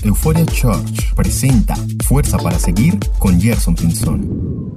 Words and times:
Euphoria 0.00 0.46
Church 0.46 1.14
presenta 1.14 1.74
Fuerza 2.06 2.38
para 2.38 2.58
Seguir 2.58 2.98
con 3.18 3.40
Gerson 3.40 3.74
Pinzón. 3.74 4.72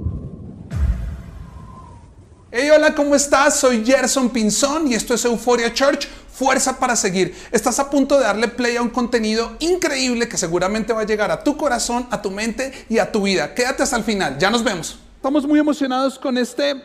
Hey, 2.50 2.68
hola, 2.74 2.94
¿cómo 2.94 3.14
estás? 3.14 3.58
Soy 3.58 3.84
Gerson 3.84 4.30
Pinzón 4.30 4.88
y 4.88 4.94
esto 4.94 5.14
es 5.14 5.24
Euphoria 5.24 5.72
Church, 5.72 6.06
Fuerza 6.32 6.78
para 6.78 6.94
Seguir. 6.94 7.34
Estás 7.50 7.78
a 7.78 7.90
punto 7.90 8.18
de 8.18 8.24
darle 8.24 8.48
play 8.48 8.76
a 8.76 8.82
un 8.82 8.90
contenido 8.90 9.56
increíble 9.60 10.28
que 10.28 10.36
seguramente 10.36 10.92
va 10.92 11.00
a 11.00 11.06
llegar 11.06 11.30
a 11.30 11.42
tu 11.42 11.56
corazón, 11.56 12.06
a 12.10 12.20
tu 12.22 12.30
mente 12.30 12.86
y 12.88 12.98
a 12.98 13.10
tu 13.10 13.22
vida. 13.22 13.54
Quédate 13.54 13.82
hasta 13.82 13.96
el 13.96 14.04
final, 14.04 14.38
ya 14.38 14.50
nos 14.50 14.62
vemos. 14.62 14.98
Estamos 15.16 15.46
muy 15.46 15.58
emocionados 15.58 16.18
con 16.18 16.38
este 16.38 16.76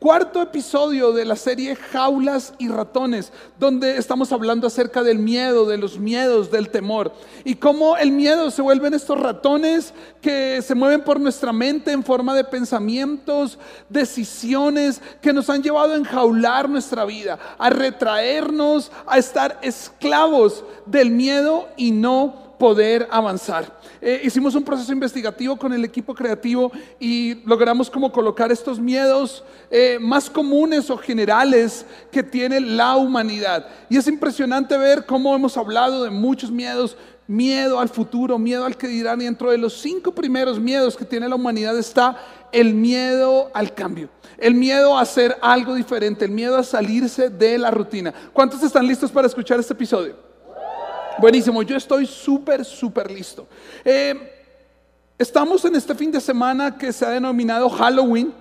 cuarto 0.00 0.40
episodio 0.40 1.12
de 1.12 1.26
la 1.26 1.36
serie 1.36 1.76
Jaulas 1.76 2.54
y 2.58 2.68
Ratones, 2.68 3.34
donde 3.58 3.98
estamos 3.98 4.32
hablando 4.32 4.66
acerca 4.66 5.02
del 5.02 5.18
miedo, 5.18 5.66
de 5.66 5.76
los 5.76 5.98
miedos, 5.98 6.50
del 6.50 6.70
temor, 6.70 7.12
y 7.44 7.56
cómo 7.56 7.98
el 7.98 8.10
miedo 8.10 8.50
se 8.50 8.62
vuelven 8.62 8.94
estos 8.94 9.20
ratones 9.20 9.92
que 10.22 10.62
se 10.62 10.74
mueven 10.74 11.04
por 11.04 11.20
nuestra 11.20 11.52
mente 11.52 11.92
en 11.92 12.02
forma 12.02 12.34
de 12.34 12.44
pensamientos, 12.44 13.58
decisiones 13.90 15.02
que 15.20 15.34
nos 15.34 15.50
han 15.50 15.62
llevado 15.62 15.92
a 15.92 15.98
enjaular 15.98 16.70
nuestra 16.70 17.04
vida, 17.04 17.38
a 17.58 17.68
retraernos, 17.68 18.90
a 19.06 19.18
estar 19.18 19.58
esclavos 19.60 20.64
del 20.86 21.10
miedo 21.10 21.68
y 21.76 21.90
no 21.90 22.49
poder 22.60 23.08
avanzar. 23.10 23.80
Eh, 24.02 24.20
hicimos 24.22 24.54
un 24.54 24.62
proceso 24.62 24.92
investigativo 24.92 25.56
con 25.56 25.72
el 25.72 25.82
equipo 25.82 26.14
creativo 26.14 26.70
y 27.00 27.36
logramos 27.46 27.90
como 27.90 28.12
colocar 28.12 28.52
estos 28.52 28.78
miedos 28.78 29.42
eh, 29.70 29.96
más 29.98 30.28
comunes 30.28 30.90
o 30.90 30.98
generales 30.98 31.86
que 32.12 32.22
tiene 32.22 32.60
la 32.60 32.96
humanidad. 32.96 33.66
Y 33.88 33.96
es 33.96 34.06
impresionante 34.06 34.76
ver 34.76 35.06
cómo 35.06 35.34
hemos 35.34 35.56
hablado 35.56 36.04
de 36.04 36.10
muchos 36.10 36.50
miedos, 36.50 36.98
miedo 37.26 37.80
al 37.80 37.88
futuro, 37.88 38.38
miedo 38.38 38.66
al 38.66 38.76
que 38.76 38.88
dirán, 38.88 39.22
y 39.22 39.24
dentro 39.24 39.50
de 39.50 39.56
los 39.56 39.80
cinco 39.80 40.12
primeros 40.14 40.60
miedos 40.60 40.98
que 40.98 41.06
tiene 41.06 41.30
la 41.30 41.36
humanidad 41.36 41.78
está 41.78 42.18
el 42.52 42.74
miedo 42.74 43.50
al 43.54 43.72
cambio, 43.72 44.10
el 44.36 44.52
miedo 44.52 44.98
a 44.98 45.00
hacer 45.00 45.34
algo 45.40 45.74
diferente, 45.74 46.26
el 46.26 46.30
miedo 46.30 46.58
a 46.58 46.62
salirse 46.62 47.30
de 47.30 47.56
la 47.56 47.70
rutina. 47.70 48.12
¿Cuántos 48.34 48.62
están 48.62 48.86
listos 48.86 49.10
para 49.10 49.26
escuchar 49.26 49.58
este 49.58 49.72
episodio? 49.72 50.29
Buenísimo, 51.20 51.62
yo 51.62 51.76
estoy 51.76 52.06
súper, 52.06 52.64
súper 52.64 53.10
listo. 53.10 53.46
Eh, 53.84 54.14
estamos 55.18 55.62
en 55.66 55.76
este 55.76 55.94
fin 55.94 56.10
de 56.10 56.18
semana 56.18 56.78
que 56.78 56.94
se 56.94 57.04
ha 57.04 57.10
denominado 57.10 57.68
Halloween. 57.68 58.32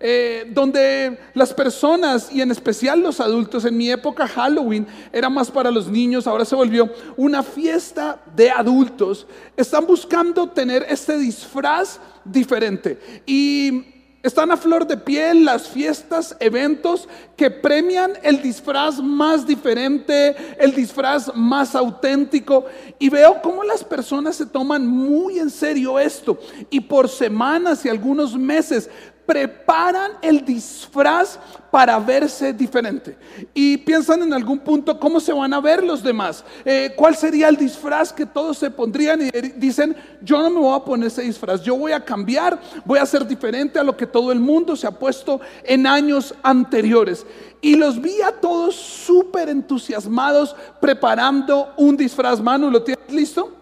Eh, 0.00 0.48
donde 0.54 1.18
las 1.34 1.52
personas 1.52 2.30
y 2.30 2.40
en 2.40 2.52
especial 2.52 3.00
los 3.00 3.18
adultos, 3.18 3.64
en 3.64 3.76
mi 3.76 3.90
época 3.90 4.28
Halloween 4.28 4.86
era 5.12 5.28
más 5.28 5.50
para 5.50 5.72
los 5.72 5.88
niños, 5.88 6.28
ahora 6.28 6.44
se 6.44 6.54
volvió 6.54 6.88
una 7.16 7.42
fiesta 7.42 8.20
de 8.36 8.48
adultos, 8.48 9.26
están 9.56 9.86
buscando 9.86 10.48
tener 10.50 10.86
este 10.88 11.18
disfraz 11.18 11.98
diferente. 12.24 12.96
Y 13.26 13.97
están 14.22 14.50
a 14.50 14.56
flor 14.56 14.86
de 14.86 14.96
piel 14.96 15.44
las 15.44 15.68
fiestas, 15.68 16.36
eventos 16.40 17.08
que 17.36 17.50
premian 17.50 18.12
el 18.22 18.42
disfraz 18.42 19.00
más 19.00 19.46
diferente, 19.46 20.34
el 20.58 20.74
disfraz 20.74 21.34
más 21.34 21.74
auténtico. 21.76 22.66
Y 22.98 23.10
veo 23.10 23.40
cómo 23.40 23.62
las 23.62 23.84
personas 23.84 24.36
se 24.36 24.46
toman 24.46 24.86
muy 24.86 25.38
en 25.38 25.50
serio 25.50 25.98
esto. 25.98 26.38
Y 26.68 26.80
por 26.80 27.08
semanas 27.08 27.84
y 27.84 27.88
algunos 27.88 28.36
meses 28.36 28.90
preparan 29.28 30.12
el 30.22 30.42
disfraz 30.42 31.38
para 31.70 31.98
verse 31.98 32.50
diferente. 32.54 33.14
Y 33.52 33.76
piensan 33.76 34.22
en 34.22 34.32
algún 34.32 34.58
punto 34.58 34.98
cómo 34.98 35.20
se 35.20 35.34
van 35.34 35.52
a 35.52 35.60
ver 35.60 35.84
los 35.84 36.02
demás. 36.02 36.42
Eh, 36.64 36.94
¿Cuál 36.96 37.14
sería 37.14 37.50
el 37.50 37.56
disfraz 37.58 38.10
que 38.10 38.24
todos 38.24 38.56
se 38.56 38.70
pondrían? 38.70 39.20
Y 39.20 39.30
dicen, 39.56 39.94
yo 40.22 40.40
no 40.42 40.48
me 40.48 40.60
voy 40.60 40.74
a 40.74 40.82
poner 40.82 41.08
ese 41.08 41.20
disfraz, 41.20 41.62
yo 41.62 41.76
voy 41.76 41.92
a 41.92 42.02
cambiar, 42.02 42.58
voy 42.86 42.98
a 42.98 43.04
ser 43.04 43.26
diferente 43.26 43.78
a 43.78 43.84
lo 43.84 43.94
que 43.94 44.06
todo 44.06 44.32
el 44.32 44.40
mundo 44.40 44.74
se 44.74 44.86
ha 44.86 44.92
puesto 44.92 45.42
en 45.62 45.86
años 45.86 46.34
anteriores. 46.42 47.26
Y 47.60 47.74
los 47.74 48.00
vi 48.00 48.22
a 48.22 48.32
todos 48.32 48.76
súper 48.76 49.50
entusiasmados 49.50 50.56
preparando 50.80 51.74
un 51.76 51.98
disfraz. 51.98 52.40
Manu, 52.40 52.70
¿lo 52.70 52.82
tienes 52.82 53.12
listo? 53.12 53.57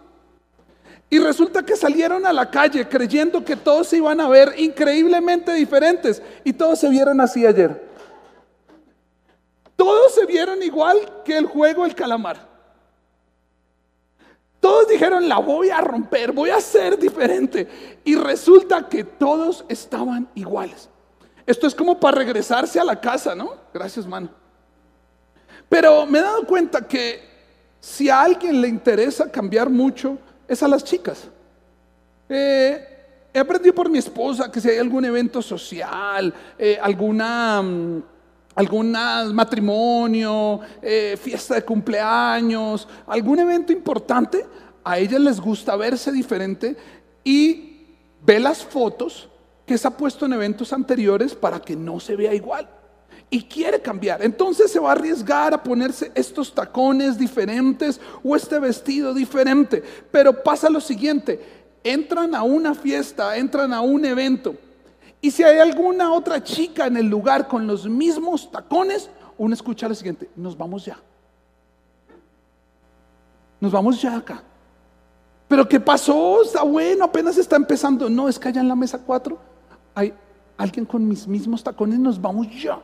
Y 1.08 1.18
resulta 1.18 1.62
que 1.62 1.76
salieron 1.76 2.26
a 2.26 2.32
la 2.32 2.50
calle 2.50 2.88
creyendo 2.88 3.44
que 3.44 3.56
todos 3.56 3.88
se 3.88 3.98
iban 3.98 4.20
a 4.20 4.28
ver 4.28 4.54
increíblemente 4.58 5.52
diferentes. 5.52 6.20
Y 6.42 6.52
todos 6.52 6.80
se 6.80 6.88
vieron 6.88 7.20
así 7.20 7.46
ayer. 7.46 7.86
Todos 9.76 10.14
se 10.14 10.26
vieron 10.26 10.62
igual 10.62 11.22
que 11.24 11.36
el 11.36 11.46
juego 11.46 11.84
El 11.84 11.94
Calamar. 11.94 12.56
Todos 14.58 14.88
dijeron, 14.88 15.28
la 15.28 15.38
voy 15.38 15.70
a 15.70 15.80
romper, 15.80 16.32
voy 16.32 16.50
a 16.50 16.60
ser 16.60 16.98
diferente. 16.98 18.00
Y 18.04 18.16
resulta 18.16 18.88
que 18.88 19.04
todos 19.04 19.64
estaban 19.68 20.28
iguales. 20.34 20.88
Esto 21.46 21.68
es 21.68 21.74
como 21.74 22.00
para 22.00 22.18
regresarse 22.18 22.80
a 22.80 22.84
la 22.84 23.00
casa, 23.00 23.34
¿no? 23.36 23.54
Gracias, 23.72 24.06
mano. 24.06 24.30
Pero 25.68 26.04
me 26.06 26.18
he 26.18 26.22
dado 26.22 26.44
cuenta 26.46 26.86
que 26.86 27.20
si 27.78 28.08
a 28.08 28.22
alguien 28.22 28.60
le 28.60 28.66
interesa 28.66 29.30
cambiar 29.30 29.70
mucho, 29.70 30.18
es 30.48 30.62
a 30.62 30.68
las 30.68 30.84
chicas. 30.84 31.28
Eh, 32.28 33.28
he 33.32 33.38
aprendido 33.38 33.74
por 33.74 33.88
mi 33.88 33.98
esposa 33.98 34.50
que 34.50 34.60
si 34.60 34.68
hay 34.70 34.78
algún 34.78 35.04
evento 35.04 35.42
social, 35.42 36.32
eh, 36.58 36.78
alguna, 36.80 37.62
mm, 37.62 38.02
matrimonio, 39.32 40.60
eh, 40.80 41.18
fiesta 41.20 41.54
de 41.54 41.62
cumpleaños, 41.62 42.88
algún 43.06 43.38
evento 43.40 43.72
importante, 43.72 44.46
a 44.82 44.98
ellas 44.98 45.20
les 45.20 45.40
gusta 45.40 45.76
verse 45.76 46.10
diferente 46.12 46.76
y 47.22 47.84
ve 48.22 48.40
las 48.40 48.64
fotos 48.64 49.28
que 49.66 49.76
se 49.76 49.86
ha 49.86 49.90
puesto 49.90 50.26
en 50.26 50.32
eventos 50.32 50.72
anteriores 50.72 51.34
para 51.34 51.60
que 51.60 51.76
no 51.76 52.00
se 52.00 52.16
vea 52.16 52.32
igual 52.32 52.68
y 53.30 53.42
quiere 53.42 53.80
cambiar. 53.80 54.22
Entonces 54.22 54.70
se 54.70 54.78
va 54.78 54.90
a 54.90 54.92
arriesgar 54.92 55.52
a 55.52 55.62
ponerse 55.62 56.12
estos 56.14 56.54
tacones 56.54 57.18
diferentes 57.18 58.00
o 58.22 58.36
este 58.36 58.58
vestido 58.58 59.12
diferente. 59.12 59.82
Pero 60.10 60.42
pasa 60.42 60.70
lo 60.70 60.80
siguiente, 60.80 61.40
entran 61.82 62.34
a 62.34 62.42
una 62.42 62.74
fiesta, 62.74 63.36
entran 63.36 63.72
a 63.72 63.80
un 63.80 64.04
evento. 64.04 64.54
Y 65.20 65.30
si 65.30 65.42
hay 65.42 65.58
alguna 65.58 66.12
otra 66.12 66.42
chica 66.42 66.86
en 66.86 66.96
el 66.96 67.06
lugar 67.06 67.48
con 67.48 67.66
los 67.66 67.88
mismos 67.88 68.50
tacones, 68.50 69.10
uno 69.38 69.54
escucha 69.54 69.88
lo 69.88 69.94
siguiente, 69.94 70.30
nos 70.36 70.56
vamos 70.56 70.84
ya. 70.84 70.98
Nos 73.58 73.72
vamos 73.72 74.00
ya 74.00 74.16
acá. 74.16 74.42
Pero 75.48 75.68
¿qué 75.68 75.80
pasó? 75.80 76.42
Está 76.42 76.62
bueno, 76.62 77.04
apenas 77.04 77.38
está 77.38 77.56
empezando. 77.56 78.10
No, 78.10 78.28
es 78.28 78.38
que 78.38 78.48
allá 78.48 78.60
en 78.60 78.68
la 78.68 78.76
mesa 78.76 78.98
4 78.98 79.38
hay 79.94 80.12
alguien 80.56 80.84
con 80.84 81.06
mis 81.06 81.26
mismos 81.26 81.62
tacones, 81.62 81.98
nos 81.98 82.20
vamos 82.20 82.48
ya. 82.62 82.78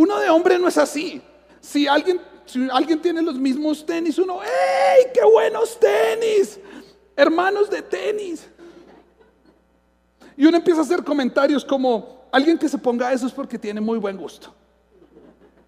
Uno 0.00 0.18
de 0.18 0.30
hombre 0.30 0.58
no 0.58 0.66
es 0.66 0.78
así. 0.78 1.20
Si 1.60 1.86
alguien, 1.86 2.18
si 2.46 2.70
alguien 2.72 3.02
tiene 3.02 3.20
los 3.20 3.34
mismos 3.34 3.84
tenis, 3.84 4.18
uno, 4.18 4.40
¡ey, 4.42 5.10
qué 5.12 5.22
buenos 5.30 5.78
tenis! 5.78 6.58
Hermanos 7.14 7.68
de 7.68 7.82
tenis. 7.82 8.48
Y 10.38 10.46
uno 10.46 10.56
empieza 10.56 10.80
a 10.80 10.84
hacer 10.84 11.04
comentarios 11.04 11.66
como, 11.66 12.24
alguien 12.32 12.56
que 12.56 12.66
se 12.66 12.78
ponga 12.78 13.12
eso 13.12 13.26
es 13.26 13.32
porque 13.34 13.58
tiene 13.58 13.78
muy 13.78 13.98
buen 13.98 14.16
gusto. 14.16 14.54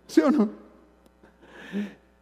¿Sí 0.06 0.22
o 0.22 0.31
no? 0.31 0.49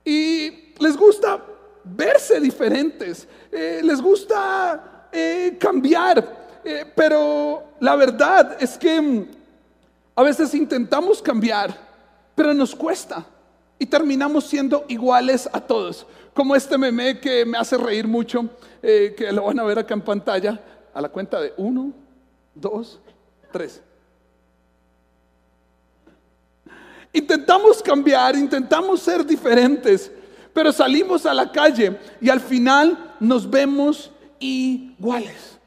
Y 0.04 0.74
les 0.80 0.96
gusta 0.96 1.40
verse 1.84 2.40
diferentes, 2.40 3.28
eh, 3.52 3.82
les 3.84 4.02
gusta 4.02 5.06
eh, 5.12 5.56
cambiar, 5.60 6.58
eh, 6.64 6.92
pero 6.92 7.74
la 7.78 7.94
verdad 7.94 8.56
es 8.58 8.76
que 8.76 9.00
mm, 9.00 9.26
a 10.16 10.24
veces 10.24 10.52
intentamos 10.54 11.22
cambiar 11.22 11.89
pero 12.40 12.54
nos 12.54 12.74
cuesta 12.74 13.26
y 13.78 13.84
terminamos 13.84 14.44
siendo 14.44 14.86
iguales 14.88 15.46
a 15.52 15.60
todos. 15.60 16.06
Como 16.32 16.56
este 16.56 16.78
meme 16.78 17.20
que 17.20 17.44
me 17.44 17.58
hace 17.58 17.76
reír 17.76 18.08
mucho, 18.08 18.48
eh, 18.82 19.14
que 19.14 19.30
lo 19.30 19.44
van 19.44 19.60
a 19.60 19.62
ver 19.62 19.78
acá 19.78 19.92
en 19.92 20.00
pantalla, 20.00 20.58
a 20.94 21.02
la 21.02 21.10
cuenta 21.10 21.38
de 21.38 21.52
uno, 21.58 21.92
dos, 22.54 22.98
tres. 23.52 23.82
Intentamos 27.12 27.82
cambiar, 27.82 28.34
intentamos 28.34 29.02
ser 29.02 29.22
diferentes, 29.22 30.10
pero 30.54 30.72
salimos 30.72 31.26
a 31.26 31.34
la 31.34 31.52
calle 31.52 31.94
y 32.22 32.30
al 32.30 32.40
final 32.40 33.16
nos 33.20 33.50
vemos 33.50 34.10
iguales. 34.38 35.58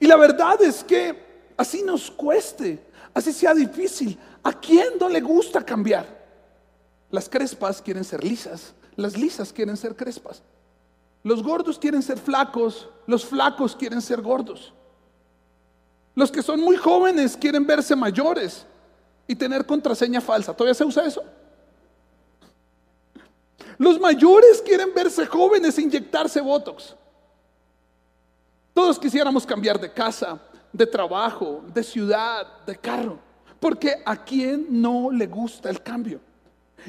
Y 0.00 0.06
la 0.06 0.16
verdad 0.16 0.62
es 0.62 0.82
que 0.82 1.52
así 1.58 1.82
nos 1.82 2.10
cueste, 2.10 2.82
así 3.12 3.34
sea 3.34 3.52
difícil, 3.52 4.18
¿A 4.46 4.52
quién 4.52 4.90
no 5.00 5.08
le 5.08 5.20
gusta 5.20 5.60
cambiar? 5.60 6.06
Las 7.10 7.28
crespas 7.28 7.82
quieren 7.82 8.04
ser 8.04 8.22
lisas, 8.22 8.74
las 8.94 9.16
lisas 9.16 9.52
quieren 9.52 9.76
ser 9.76 9.96
crespas. 9.96 10.40
Los 11.24 11.42
gordos 11.42 11.80
quieren 11.80 12.00
ser 12.00 12.16
flacos, 12.16 12.88
los 13.08 13.24
flacos 13.24 13.74
quieren 13.74 14.00
ser 14.00 14.22
gordos. 14.22 14.72
Los 16.14 16.30
que 16.30 16.44
son 16.44 16.60
muy 16.60 16.76
jóvenes 16.76 17.36
quieren 17.36 17.66
verse 17.66 17.96
mayores 17.96 18.64
y 19.26 19.34
tener 19.34 19.66
contraseña 19.66 20.20
falsa. 20.20 20.54
¿Todavía 20.54 20.74
se 20.74 20.84
usa 20.84 21.04
eso? 21.06 21.24
Los 23.78 23.98
mayores 23.98 24.62
quieren 24.62 24.94
verse 24.94 25.26
jóvenes 25.26 25.76
e 25.76 25.82
inyectarse 25.82 26.40
Botox. 26.40 26.94
Todos 28.72 28.96
quisiéramos 28.96 29.44
cambiar 29.44 29.80
de 29.80 29.92
casa, 29.92 30.38
de 30.72 30.86
trabajo, 30.86 31.64
de 31.74 31.82
ciudad, 31.82 32.64
de 32.64 32.76
carro. 32.76 33.25
Porque 33.60 34.02
a 34.04 34.16
quien 34.24 34.66
no 34.68 35.10
le 35.10 35.26
gusta 35.26 35.70
el 35.70 35.82
cambio. 35.82 36.20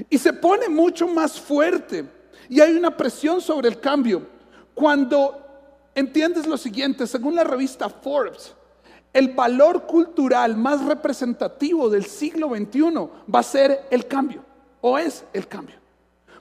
Y 0.10 0.18
se 0.18 0.34
pone 0.34 0.70
mucho 0.70 1.08
más 1.08 1.40
fuerte. 1.40 2.06
Y 2.50 2.60
hay 2.60 2.74
una 2.74 2.96
presión 2.96 3.42
sobre 3.42 3.70
el 3.70 3.80
cambio. 3.80 4.28
Cuando 4.74 5.44
entiendes 5.96 6.46
lo 6.46 6.58
siguiente, 6.58 7.08
según 7.08 7.36
la 7.36 7.44
revista 7.44 7.90
Forbes, 7.90 8.54
el 9.14 9.30
valor 9.30 9.88
cultural 9.88 10.56
más 10.56 10.86
representativo 10.86 11.90
del 11.90 12.06
siglo 12.06 12.50
XXI 12.50 13.10
va 13.34 13.40
a 13.40 13.44
ser 13.44 13.88
el 13.90 14.06
cambio, 14.06 14.44
o 14.82 14.98
es 14.98 15.24
el 15.34 15.48
cambio. 15.48 15.76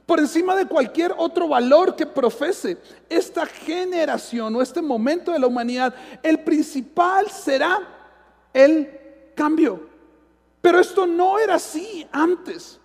Por 0.05 0.21
encima 0.21 0.55
de 0.55 0.67
cualquier 0.67 1.15
otro 1.17 1.49
valor 1.49 1.97
que 1.97 2.07
profese 2.07 2.77
esta 3.09 3.47
generación 3.47 4.55
o 4.55 4.63
este 4.63 4.83
momento 4.83 5.33
de 5.33 5.39
la 5.39 5.47
humanidad, 5.47 5.95
el 6.23 6.41
principal 6.41 7.31
será 7.31 7.81
el 8.53 8.91
cambio. 9.35 9.89
Pero 10.67 10.81
esto 10.81 11.07
no 11.07 11.39
era 11.39 11.55
así 11.55 12.05
antes. 12.11 12.81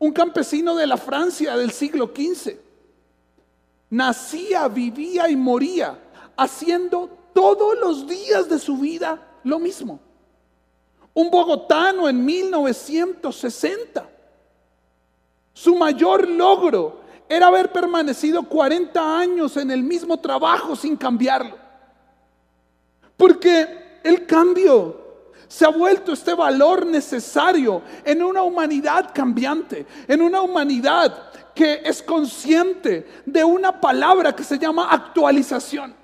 Un 0.00 0.10
campesino 0.10 0.74
de 0.74 0.84
la 0.84 0.96
Francia 0.96 1.56
del 1.56 1.70
siglo 1.70 2.10
XV 2.12 2.56
nacía, 3.88 4.66
vivía 4.66 5.30
y 5.30 5.36
moría 5.36 5.96
haciendo 6.36 7.08
todos 7.32 7.78
los 7.78 8.08
días 8.08 8.48
de 8.48 8.58
su 8.58 8.78
vida 8.78 9.38
lo 9.44 9.60
mismo. 9.60 10.00
Un 11.12 11.30
bogotano 11.30 12.08
en 12.08 12.24
1960. 12.24 14.10
Su 15.52 15.76
mayor 15.76 16.28
logro 16.28 16.98
era 17.28 17.46
haber 17.46 17.70
permanecido 17.70 18.42
40 18.42 19.18
años 19.20 19.56
en 19.56 19.70
el 19.70 19.84
mismo 19.84 20.18
trabajo 20.18 20.74
sin 20.74 20.96
cambiarlo. 20.96 21.56
Porque 23.16 24.00
el 24.02 24.26
cambio 24.26 25.03
se 25.48 25.64
ha 25.64 25.68
vuelto 25.68 26.12
este 26.12 26.34
valor 26.34 26.86
necesario 26.86 27.82
en 28.04 28.22
una 28.22 28.42
humanidad 28.42 29.10
cambiante, 29.14 29.86
en 30.08 30.22
una 30.22 30.40
humanidad 30.40 31.30
que 31.54 31.82
es 31.84 32.02
consciente 32.02 33.06
de 33.24 33.44
una 33.44 33.80
palabra 33.80 34.34
que 34.34 34.42
se 34.42 34.58
llama 34.58 34.88
actualización. 34.90 35.94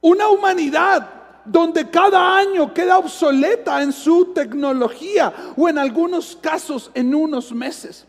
Una 0.00 0.28
humanidad 0.28 1.08
donde 1.44 1.88
cada 1.90 2.36
año 2.36 2.72
queda 2.72 2.98
obsoleta 2.98 3.82
en 3.82 3.92
su 3.92 4.32
tecnología 4.34 5.32
o 5.56 5.68
en 5.68 5.78
algunos 5.78 6.36
casos 6.36 6.90
en 6.94 7.14
unos 7.14 7.52
meses. 7.52 8.06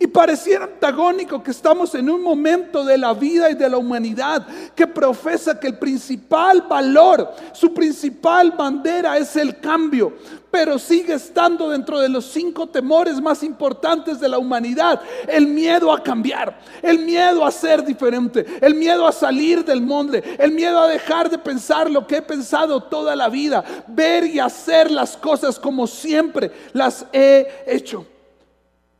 Y 0.00 0.06
pareciera 0.08 0.64
antagónico 0.64 1.42
que 1.42 1.52
estamos 1.52 1.94
en 1.94 2.10
un 2.10 2.22
momento 2.22 2.84
de 2.84 2.98
la 2.98 3.14
vida 3.14 3.50
y 3.50 3.54
de 3.54 3.68
la 3.68 3.76
humanidad 3.76 4.46
que 4.74 4.86
profesa 4.86 5.58
que 5.58 5.68
el 5.68 5.78
principal 5.78 6.62
valor, 6.62 7.32
su 7.52 7.72
principal 7.72 8.52
bandera 8.52 9.16
es 9.18 9.36
el 9.36 9.60
cambio, 9.60 10.14
pero 10.50 10.78
sigue 10.78 11.14
estando 11.14 11.68
dentro 11.70 12.00
de 12.00 12.08
los 12.08 12.24
cinco 12.24 12.66
temores 12.68 13.20
más 13.20 13.42
importantes 13.42 14.18
de 14.18 14.28
la 14.28 14.38
humanidad. 14.38 15.00
El 15.28 15.46
miedo 15.46 15.92
a 15.92 16.02
cambiar, 16.02 16.58
el 16.82 16.98
miedo 17.00 17.44
a 17.44 17.50
ser 17.50 17.84
diferente, 17.84 18.44
el 18.60 18.74
miedo 18.74 19.06
a 19.06 19.12
salir 19.12 19.64
del 19.64 19.80
molde, 19.80 20.36
el 20.38 20.52
miedo 20.52 20.80
a 20.80 20.88
dejar 20.88 21.30
de 21.30 21.38
pensar 21.38 21.90
lo 21.90 22.06
que 22.06 22.16
he 22.16 22.22
pensado 22.22 22.82
toda 22.82 23.14
la 23.14 23.28
vida, 23.28 23.64
ver 23.86 24.26
y 24.26 24.40
hacer 24.40 24.90
las 24.90 25.16
cosas 25.16 25.58
como 25.58 25.86
siempre 25.86 26.50
las 26.72 27.06
he 27.12 27.64
hecho. 27.66 28.06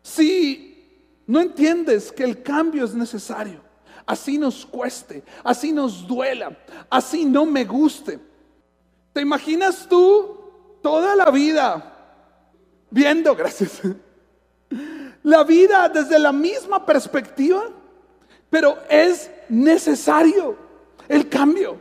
Sí 0.02 0.73
no 1.26 1.40
entiendes 1.40 2.12
que 2.12 2.24
el 2.24 2.42
cambio 2.42 2.84
es 2.84 2.94
necesario. 2.94 3.60
Así 4.06 4.36
nos 4.36 4.66
cueste, 4.66 5.22
así 5.42 5.72
nos 5.72 6.06
duela, 6.06 6.56
así 6.90 7.24
no 7.24 7.46
me 7.46 7.64
guste. 7.64 8.18
¿Te 9.12 9.22
imaginas 9.22 9.88
tú 9.88 10.38
toda 10.82 11.16
la 11.16 11.30
vida 11.30 11.92
viendo, 12.90 13.34
gracias, 13.36 13.80
la 15.22 15.42
vida 15.44 15.88
desde 15.88 16.18
la 16.18 16.32
misma 16.32 16.84
perspectiva? 16.84 17.70
Pero 18.50 18.78
es 18.90 19.30
necesario 19.48 20.56
el 21.08 21.28
cambio. 21.28 21.78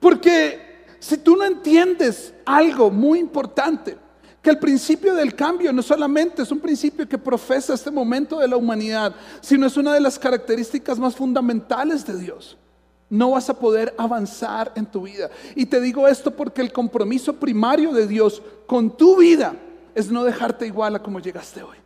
Porque 0.00 0.86
si 0.98 1.18
tú 1.18 1.36
no 1.36 1.44
entiendes 1.44 2.32
algo 2.46 2.90
muy 2.90 3.18
importante, 3.18 3.98
que 4.46 4.50
el 4.50 4.58
principio 4.58 5.12
del 5.12 5.34
cambio 5.34 5.72
no 5.72 5.82
solamente 5.82 6.42
es 6.42 6.52
un 6.52 6.60
principio 6.60 7.08
que 7.08 7.18
profesa 7.18 7.74
este 7.74 7.90
momento 7.90 8.38
de 8.38 8.46
la 8.46 8.56
humanidad, 8.56 9.12
sino 9.40 9.66
es 9.66 9.76
una 9.76 9.92
de 9.92 9.98
las 9.98 10.20
características 10.20 11.00
más 11.00 11.16
fundamentales 11.16 12.06
de 12.06 12.16
Dios. 12.16 12.56
No 13.10 13.32
vas 13.32 13.50
a 13.50 13.58
poder 13.58 13.92
avanzar 13.98 14.70
en 14.76 14.86
tu 14.86 15.02
vida. 15.02 15.30
Y 15.56 15.66
te 15.66 15.80
digo 15.80 16.06
esto 16.06 16.30
porque 16.30 16.60
el 16.60 16.72
compromiso 16.72 17.32
primario 17.32 17.92
de 17.92 18.06
Dios 18.06 18.40
con 18.68 18.96
tu 18.96 19.16
vida 19.16 19.56
es 19.96 20.12
no 20.12 20.22
dejarte 20.22 20.64
igual 20.64 20.94
a 20.94 21.02
como 21.02 21.18
llegaste 21.18 21.64
hoy. 21.64 21.78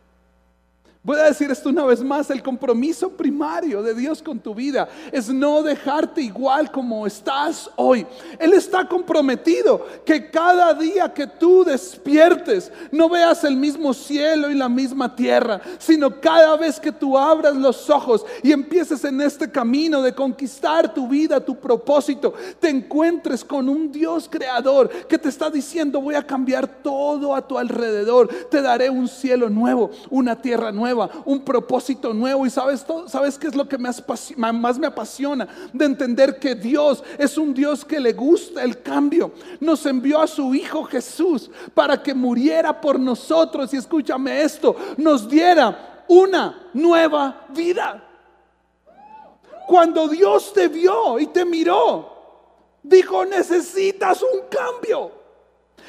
Voy 1.03 1.17
a 1.17 1.23
decir 1.23 1.49
esto 1.49 1.69
una 1.69 1.83
vez 1.83 2.03
más, 2.03 2.29
el 2.29 2.43
compromiso 2.43 3.09
primario 3.09 3.81
de 3.81 3.95
Dios 3.95 4.21
con 4.21 4.37
tu 4.37 4.53
vida 4.53 4.87
es 5.11 5.29
no 5.29 5.63
dejarte 5.63 6.21
igual 6.21 6.71
como 6.71 7.07
estás 7.07 7.71
hoy. 7.75 8.05
Él 8.37 8.53
está 8.53 8.87
comprometido 8.87 9.83
que 10.05 10.29
cada 10.29 10.75
día 10.75 11.11
que 11.11 11.25
tú 11.25 11.63
despiertes 11.63 12.71
no 12.91 13.09
veas 13.09 13.43
el 13.43 13.55
mismo 13.57 13.95
cielo 13.95 14.51
y 14.51 14.53
la 14.53 14.69
misma 14.69 15.15
tierra, 15.15 15.59
sino 15.79 16.21
cada 16.21 16.55
vez 16.55 16.79
que 16.79 16.91
tú 16.91 17.17
abras 17.17 17.55
los 17.55 17.89
ojos 17.89 18.23
y 18.43 18.51
empieces 18.51 19.03
en 19.03 19.21
este 19.21 19.49
camino 19.49 20.03
de 20.03 20.13
conquistar 20.13 20.93
tu 20.93 21.07
vida, 21.07 21.43
tu 21.43 21.55
propósito, 21.55 22.35
te 22.59 22.69
encuentres 22.69 23.43
con 23.43 23.67
un 23.69 23.91
Dios 23.91 24.29
creador 24.29 24.87
que 25.07 25.17
te 25.17 25.29
está 25.29 25.49
diciendo 25.49 25.99
voy 25.99 26.13
a 26.13 26.27
cambiar 26.27 26.67
todo 26.67 27.35
a 27.35 27.47
tu 27.47 27.57
alrededor, 27.57 28.27
te 28.51 28.61
daré 28.61 28.91
un 28.91 29.07
cielo 29.07 29.49
nuevo, 29.49 29.89
una 30.11 30.39
tierra 30.39 30.71
nueva 30.71 30.90
un 31.25 31.41
propósito 31.41 32.13
nuevo. 32.13 32.45
Y 32.45 32.49
sabes, 32.49 32.85
¿sabes 33.07 33.37
qué 33.37 33.47
es 33.47 33.55
lo 33.55 33.67
que 33.67 33.77
más 33.77 34.79
me 34.79 34.87
apasiona? 34.87 35.47
De 35.73 35.85
entender 35.85 36.39
que 36.39 36.55
Dios 36.55 37.03
es 37.17 37.37
un 37.37 37.53
Dios 37.53 37.85
que 37.85 37.99
le 37.99 38.13
gusta 38.13 38.63
el 38.63 38.81
cambio. 38.81 39.31
Nos 39.59 39.85
envió 39.85 40.21
a 40.21 40.27
su 40.27 40.53
Hijo 40.53 40.83
Jesús 40.83 41.49
para 41.73 42.01
que 42.01 42.13
muriera 42.13 42.79
por 42.79 42.99
nosotros. 42.99 43.73
Y 43.73 43.77
escúchame 43.77 44.41
esto, 44.41 44.75
nos 44.97 45.27
diera 45.29 46.03
una 46.07 46.69
nueva 46.73 47.45
vida. 47.49 48.07
Cuando 49.67 50.07
Dios 50.07 50.51
te 50.53 50.67
vio 50.67 51.17
y 51.17 51.27
te 51.27 51.45
miró, 51.45 52.11
dijo, 52.83 53.23
necesitas 53.25 54.21
un 54.21 54.41
cambio. 54.49 55.11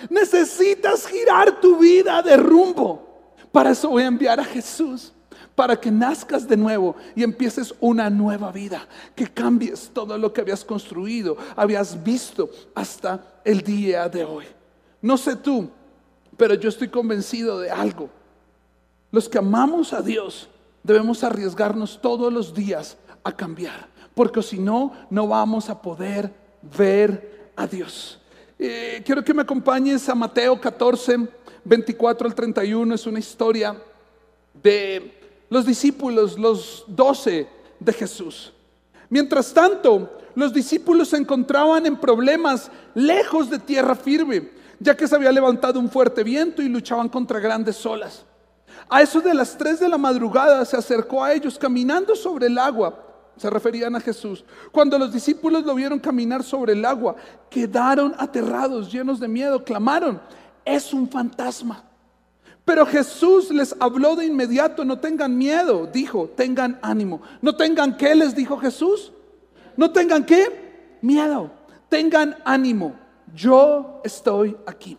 Necesitas 0.08 1.06
girar 1.06 1.60
tu 1.60 1.76
vida 1.76 2.22
de 2.22 2.36
rumbo. 2.36 3.11
Para 3.52 3.70
eso 3.70 3.90
voy 3.90 4.02
a 4.02 4.06
enviar 4.06 4.40
a 4.40 4.44
Jesús. 4.44 5.12
Para 5.54 5.78
que 5.78 5.90
nazcas 5.90 6.48
de 6.48 6.56
nuevo 6.56 6.96
y 7.14 7.22
empieces 7.22 7.74
una 7.78 8.08
nueva 8.08 8.50
vida. 8.50 8.88
Que 9.14 9.28
cambies 9.28 9.90
todo 9.92 10.16
lo 10.16 10.32
que 10.32 10.40
habías 10.40 10.64
construido, 10.64 11.36
habías 11.54 12.02
visto 12.02 12.50
hasta 12.74 13.22
el 13.44 13.60
día 13.60 14.08
de 14.08 14.24
hoy. 14.24 14.46
No 15.02 15.18
sé 15.18 15.36
tú, 15.36 15.68
pero 16.38 16.54
yo 16.54 16.70
estoy 16.70 16.88
convencido 16.88 17.60
de 17.60 17.70
algo. 17.70 18.08
Los 19.10 19.28
que 19.28 19.38
amamos 19.38 19.92
a 19.92 20.00
Dios 20.00 20.48
debemos 20.82 21.22
arriesgarnos 21.22 22.00
todos 22.00 22.32
los 22.32 22.54
días 22.54 22.96
a 23.22 23.32
cambiar. 23.32 23.88
Porque 24.14 24.42
si 24.42 24.58
no, 24.58 24.92
no 25.10 25.26
vamos 25.26 25.68
a 25.68 25.80
poder 25.80 26.32
ver 26.76 27.50
a 27.56 27.66
Dios. 27.66 28.18
Eh, 28.58 29.02
quiero 29.04 29.22
que 29.24 29.34
me 29.34 29.42
acompañes 29.42 30.08
a 30.08 30.14
Mateo 30.14 30.60
14 30.60 31.28
24 31.64 32.26
al 32.26 32.34
31 32.34 32.94
es 32.94 33.06
una 33.06 33.18
historia 33.18 33.76
de 34.62 35.20
los 35.48 35.66
discípulos, 35.66 36.38
los 36.38 36.84
doce 36.86 37.46
de 37.78 37.92
Jesús. 37.92 38.52
Mientras 39.08 39.52
tanto, 39.52 40.18
los 40.34 40.52
discípulos 40.52 41.08
se 41.08 41.18
encontraban 41.18 41.84
en 41.86 41.96
problemas 41.96 42.70
lejos 42.94 43.50
de 43.50 43.58
tierra 43.58 43.94
firme, 43.94 44.48
ya 44.80 44.96
que 44.96 45.06
se 45.06 45.14
había 45.14 45.30
levantado 45.30 45.78
un 45.78 45.90
fuerte 45.90 46.24
viento 46.24 46.62
y 46.62 46.68
luchaban 46.68 47.08
contra 47.08 47.38
grandes 47.38 47.84
olas. 47.84 48.24
A 48.88 49.02
eso 49.02 49.20
de 49.20 49.34
las 49.34 49.56
tres 49.56 49.80
de 49.80 49.88
la 49.88 49.98
madrugada 49.98 50.64
se 50.64 50.76
acercó 50.76 51.22
a 51.22 51.32
ellos 51.32 51.58
caminando 51.58 52.16
sobre 52.16 52.46
el 52.46 52.58
agua. 52.58 52.98
Se 53.36 53.48
referían 53.48 53.96
a 53.96 54.00
Jesús. 54.00 54.44
Cuando 54.70 54.98
los 54.98 55.12
discípulos 55.12 55.64
lo 55.64 55.74
vieron 55.74 55.98
caminar 55.98 56.42
sobre 56.42 56.72
el 56.72 56.84
agua, 56.84 57.16
quedaron 57.48 58.14
aterrados, 58.18 58.92
llenos 58.92 59.20
de 59.20 59.28
miedo, 59.28 59.64
clamaron, 59.64 60.20
es 60.64 60.92
un 60.92 61.08
fantasma. 61.08 61.84
Pero 62.64 62.86
Jesús 62.86 63.50
les 63.50 63.74
habló 63.80 64.14
de 64.14 64.26
inmediato, 64.26 64.84
no 64.84 64.98
tengan 64.98 65.36
miedo, 65.36 65.88
dijo, 65.92 66.28
tengan 66.36 66.78
ánimo. 66.80 67.20
No 67.40 67.56
tengan 67.56 67.96
qué, 67.96 68.14
les 68.14 68.34
dijo 68.34 68.56
Jesús. 68.58 69.12
No 69.76 69.90
tengan 69.90 70.24
qué, 70.24 70.98
miedo, 71.00 71.50
tengan 71.88 72.36
ánimo. 72.44 72.94
Yo 73.34 74.00
estoy 74.04 74.56
aquí. 74.66 74.96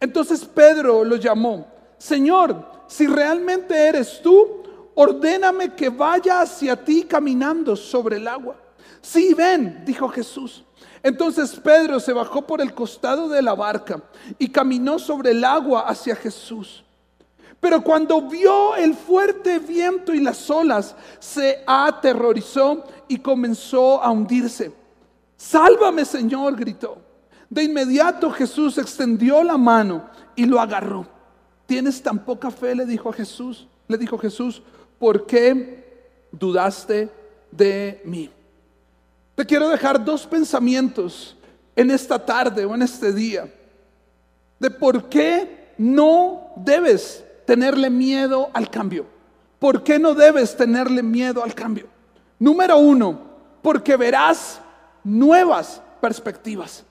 Entonces 0.00 0.44
Pedro 0.44 1.04
lo 1.04 1.16
llamó, 1.16 1.66
Señor, 1.98 2.66
si 2.86 3.06
realmente 3.06 3.74
eres 3.74 4.20
tú, 4.22 4.62
ordéname 4.94 5.74
que 5.74 5.88
vaya 5.88 6.40
hacia 6.40 6.76
ti 6.76 7.04
caminando 7.04 7.76
sobre 7.76 8.16
el 8.16 8.26
agua. 8.26 8.56
Sí, 9.00 9.34
ven, 9.34 9.82
dijo 9.84 10.08
Jesús. 10.08 10.64
Entonces 11.08 11.58
Pedro 11.58 11.98
se 12.00 12.12
bajó 12.12 12.42
por 12.46 12.60
el 12.60 12.74
costado 12.74 13.30
de 13.30 13.40
la 13.40 13.54
barca 13.54 14.02
y 14.38 14.50
caminó 14.50 14.98
sobre 14.98 15.30
el 15.30 15.42
agua 15.42 15.88
hacia 15.88 16.14
Jesús. 16.14 16.84
Pero 17.60 17.82
cuando 17.82 18.20
vio 18.20 18.76
el 18.76 18.94
fuerte 18.94 19.58
viento 19.58 20.12
y 20.12 20.20
las 20.20 20.50
olas, 20.50 20.94
se 21.18 21.64
aterrorizó 21.66 22.84
y 23.08 23.20
comenzó 23.20 24.02
a 24.02 24.10
hundirse. 24.10 24.70
Sálvame, 25.34 26.04
Señor, 26.04 26.54
gritó. 26.56 26.98
De 27.48 27.62
inmediato 27.62 28.30
Jesús 28.30 28.76
extendió 28.76 29.42
la 29.42 29.56
mano 29.56 30.10
y 30.36 30.44
lo 30.44 30.60
agarró. 30.60 31.06
¿Tienes 31.64 32.02
tan 32.02 32.18
poca 32.18 32.50
fe? 32.50 32.74
le 32.74 32.84
dijo 32.84 33.08
a 33.08 33.14
Jesús. 33.14 33.66
Le 33.88 33.96
dijo 33.96 34.18
Jesús, 34.18 34.62
¿por 34.98 35.24
qué 35.24 36.20
dudaste 36.32 37.08
de 37.50 38.02
mí? 38.04 38.28
Te 39.38 39.46
quiero 39.46 39.68
dejar 39.68 40.04
dos 40.04 40.26
pensamientos 40.26 41.36
en 41.76 41.92
esta 41.92 42.18
tarde 42.18 42.64
o 42.64 42.74
en 42.74 42.82
este 42.82 43.12
día 43.12 43.48
de 44.58 44.68
por 44.68 45.08
qué 45.08 45.74
no 45.78 46.50
debes 46.56 47.24
tenerle 47.46 47.88
miedo 47.88 48.50
al 48.52 48.68
cambio. 48.68 49.06
¿Por 49.60 49.84
qué 49.84 49.96
no 49.96 50.12
debes 50.12 50.56
tenerle 50.56 51.04
miedo 51.04 51.44
al 51.44 51.54
cambio? 51.54 51.86
Número 52.40 52.78
uno, 52.78 53.20
porque 53.62 53.96
verás 53.96 54.60
nuevas 55.04 55.80
perspectivas. 56.00 56.82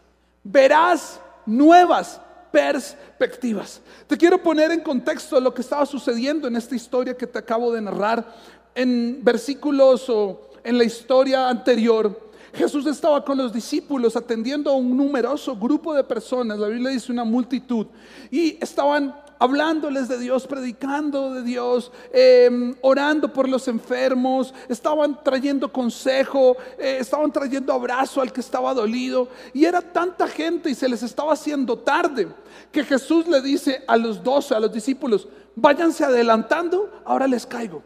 Verás 0.41 1.19
nuevas 1.45 2.21
perspectivas. 2.49 3.81
Te 4.07 4.15
quiero 4.15 4.41
poner 4.41 4.71
en 4.71 4.79
contexto 4.79 5.37
lo 5.41 5.53
que 5.53 5.63
estaba 5.63 5.85
sucediendo 5.85 6.47
en 6.47 6.55
esta 6.55 6.77
historia 6.77 7.17
que 7.17 7.27
te 7.27 7.39
acabo 7.39 7.73
de 7.73 7.81
narrar 7.81 8.25
en 8.73 9.19
versículos 9.21 10.09
o 10.09 10.49
en 10.63 10.77
la 10.77 10.85
historia 10.85 11.49
anterior. 11.49 12.26
Jesús 12.57 12.87
estaba 12.87 13.23
con 13.23 13.37
los 13.37 13.53
discípulos 13.53 14.15
atendiendo 14.15 14.71
a 14.71 14.75
un 14.75 14.97
numeroso 14.97 15.55
grupo 15.55 15.93
de 15.93 16.03
personas, 16.03 16.57
la 16.57 16.67
Biblia 16.67 16.89
dice 16.89 17.11
una 17.11 17.23
multitud, 17.23 17.85
y 18.31 18.57
estaban 18.59 19.13
hablándoles 19.37 20.07
de 20.07 20.17
Dios, 20.17 20.47
predicando 20.47 21.35
de 21.35 21.43
Dios, 21.43 21.91
em, 22.11 22.75
orando 22.81 23.31
por 23.31 23.47
los 23.47 23.67
enfermos, 23.67 24.55
estaban 24.67 25.23
trayendo 25.23 25.71
consejo, 25.71 26.57
eh, 26.79 26.97
estaban 26.99 27.31
trayendo 27.31 27.71
abrazo 27.71 28.21
al 28.21 28.33
que 28.33 28.41
estaba 28.41 28.73
dolido. 28.73 29.27
Y 29.53 29.65
era 29.65 29.79
tanta 29.79 30.27
gente 30.27 30.71
y 30.71 30.75
se 30.75 30.89
les 30.89 31.03
estaba 31.03 31.33
haciendo 31.33 31.77
tarde 31.77 32.27
que 32.71 32.83
Jesús 32.83 33.27
le 33.27 33.39
dice 33.41 33.83
a 33.87 33.95
los 33.95 34.23
doce, 34.23 34.55
a 34.55 34.59
los 34.59 34.71
discípulos, 34.71 35.27
váyanse 35.55 36.03
adelantando, 36.03 37.01
ahora 37.05 37.27
les 37.27 37.45
caigo. 37.45 37.83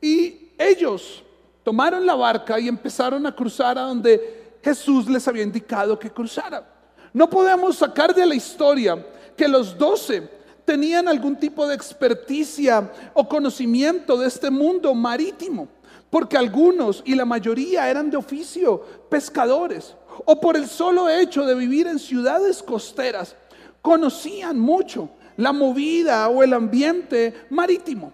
Y 0.00 0.50
ellos 0.58 1.22
tomaron 1.66 2.06
la 2.06 2.14
barca 2.14 2.60
y 2.60 2.68
empezaron 2.68 3.26
a 3.26 3.34
cruzar 3.34 3.76
a 3.76 3.82
donde 3.82 4.60
Jesús 4.62 5.08
les 5.08 5.26
había 5.26 5.42
indicado 5.42 5.98
que 5.98 6.12
cruzara. 6.12 6.64
No 7.12 7.28
podemos 7.28 7.78
sacar 7.78 8.14
de 8.14 8.24
la 8.24 8.36
historia 8.36 9.04
que 9.36 9.48
los 9.48 9.76
doce 9.76 10.30
tenían 10.64 11.08
algún 11.08 11.34
tipo 11.34 11.66
de 11.66 11.74
experticia 11.74 12.88
o 13.14 13.28
conocimiento 13.28 14.16
de 14.16 14.28
este 14.28 14.48
mundo 14.48 14.94
marítimo, 14.94 15.66
porque 16.08 16.36
algunos 16.36 17.02
y 17.04 17.16
la 17.16 17.24
mayoría 17.24 17.90
eran 17.90 18.10
de 18.10 18.16
oficio 18.16 18.80
pescadores, 19.10 19.96
o 20.24 20.40
por 20.40 20.56
el 20.56 20.68
solo 20.68 21.08
hecho 21.08 21.44
de 21.44 21.56
vivir 21.56 21.88
en 21.88 21.98
ciudades 21.98 22.62
costeras, 22.62 23.34
conocían 23.82 24.56
mucho 24.56 25.10
la 25.36 25.52
movida 25.52 26.28
o 26.28 26.44
el 26.44 26.52
ambiente 26.52 27.34
marítimo. 27.50 28.12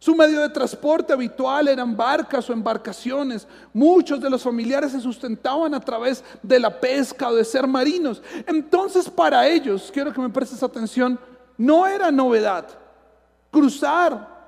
Su 0.00 0.14
medio 0.14 0.40
de 0.40 0.48
transporte 0.48 1.12
habitual 1.12 1.66
eran 1.66 1.96
barcas 1.96 2.48
o 2.48 2.52
embarcaciones. 2.52 3.48
Muchos 3.72 4.20
de 4.20 4.30
los 4.30 4.42
familiares 4.42 4.92
se 4.92 5.00
sustentaban 5.00 5.74
a 5.74 5.80
través 5.80 6.22
de 6.40 6.60
la 6.60 6.80
pesca 6.80 7.28
o 7.28 7.34
de 7.34 7.44
ser 7.44 7.66
marinos. 7.66 8.22
Entonces 8.46 9.10
para 9.10 9.46
ellos, 9.48 9.90
quiero 9.92 10.12
que 10.12 10.20
me 10.20 10.28
prestes 10.28 10.62
atención, 10.62 11.18
no 11.56 11.86
era 11.86 12.12
novedad 12.12 12.66
cruzar 13.50 14.38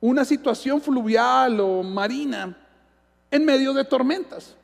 una 0.00 0.24
situación 0.24 0.80
fluvial 0.80 1.60
o 1.60 1.82
marina 1.82 2.56
en 3.30 3.44
medio 3.44 3.72
de 3.72 3.84
tormentas. 3.84 4.56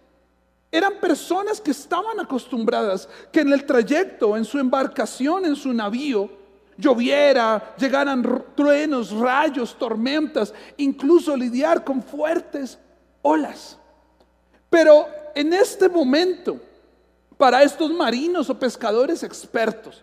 Eran 0.73 0.95
personas 1.01 1.61
que 1.61 1.71
estaban 1.71 2.19
acostumbradas 2.19 3.09
que 3.33 3.41
en 3.41 3.53
el 3.53 3.65
trayecto, 3.65 4.37
en 4.37 4.45
su 4.45 4.59
embarcación, 4.59 5.45
en 5.45 5.57
su 5.57 5.73
navío, 5.73 6.40
lloviera, 6.81 7.75
llegaran 7.77 8.45
truenos, 8.57 9.13
rayos, 9.13 9.77
tormentas, 9.79 10.53
incluso 10.79 11.37
lidiar 11.37 11.85
con 11.85 12.03
fuertes 12.03 12.79
olas. 13.23 13.79
Pero 14.69 15.07
en 15.35 15.53
este 15.53 15.89
momento, 15.89 16.61
para 17.37 17.63
estos 17.63 17.91
marinos 17.91 18.51
o 18.51 18.59
pescadores 18.59 19.23
expertos, 19.23 20.03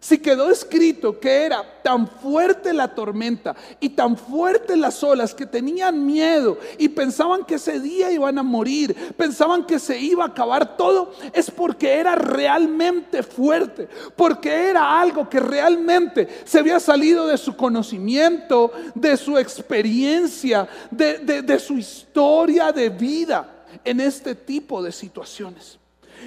si 0.00 0.18
quedó 0.18 0.50
escrito 0.50 1.18
que 1.18 1.44
era 1.44 1.64
tan 1.82 2.06
fuerte 2.06 2.72
la 2.72 2.94
tormenta 2.94 3.56
y 3.80 3.90
tan 3.90 4.16
fuerte 4.16 4.76
las 4.76 5.02
olas 5.02 5.34
que 5.34 5.46
tenían 5.46 6.06
miedo 6.06 6.58
y 6.78 6.88
pensaban 6.88 7.44
que 7.44 7.56
ese 7.56 7.80
día 7.80 8.12
iban 8.12 8.38
a 8.38 8.42
morir, 8.42 8.94
pensaban 9.16 9.64
que 9.66 9.78
se 9.78 9.98
iba 9.98 10.24
a 10.24 10.28
acabar 10.28 10.76
todo, 10.76 11.12
es 11.32 11.50
porque 11.50 11.94
era 11.94 12.14
realmente 12.14 13.22
fuerte, 13.22 13.88
porque 14.14 14.68
era 14.68 15.00
algo 15.00 15.28
que 15.28 15.40
realmente 15.40 16.28
se 16.44 16.60
había 16.60 16.78
salido 16.78 17.26
de 17.26 17.38
su 17.38 17.56
conocimiento, 17.56 18.72
de 18.94 19.16
su 19.16 19.36
experiencia, 19.36 20.68
de, 20.90 21.42
de 21.42 21.58
su 21.58 21.74
historia 21.74 22.72
de 22.72 22.88
vida 22.88 23.64
en 23.84 24.00
este 24.00 24.34
tipo 24.34 24.82
de 24.82 24.92
situaciones. 24.92 25.78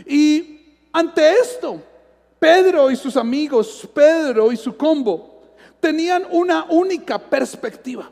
Y 0.05 0.59
ante 0.91 1.33
esto, 1.33 1.81
Pedro 2.41 2.89
y 2.89 2.95
sus 2.95 3.17
amigos, 3.17 3.87
Pedro 3.93 4.51
y 4.51 4.57
su 4.57 4.75
combo, 4.75 5.43
tenían 5.79 6.25
una 6.31 6.65
única 6.69 7.19
perspectiva, 7.19 8.09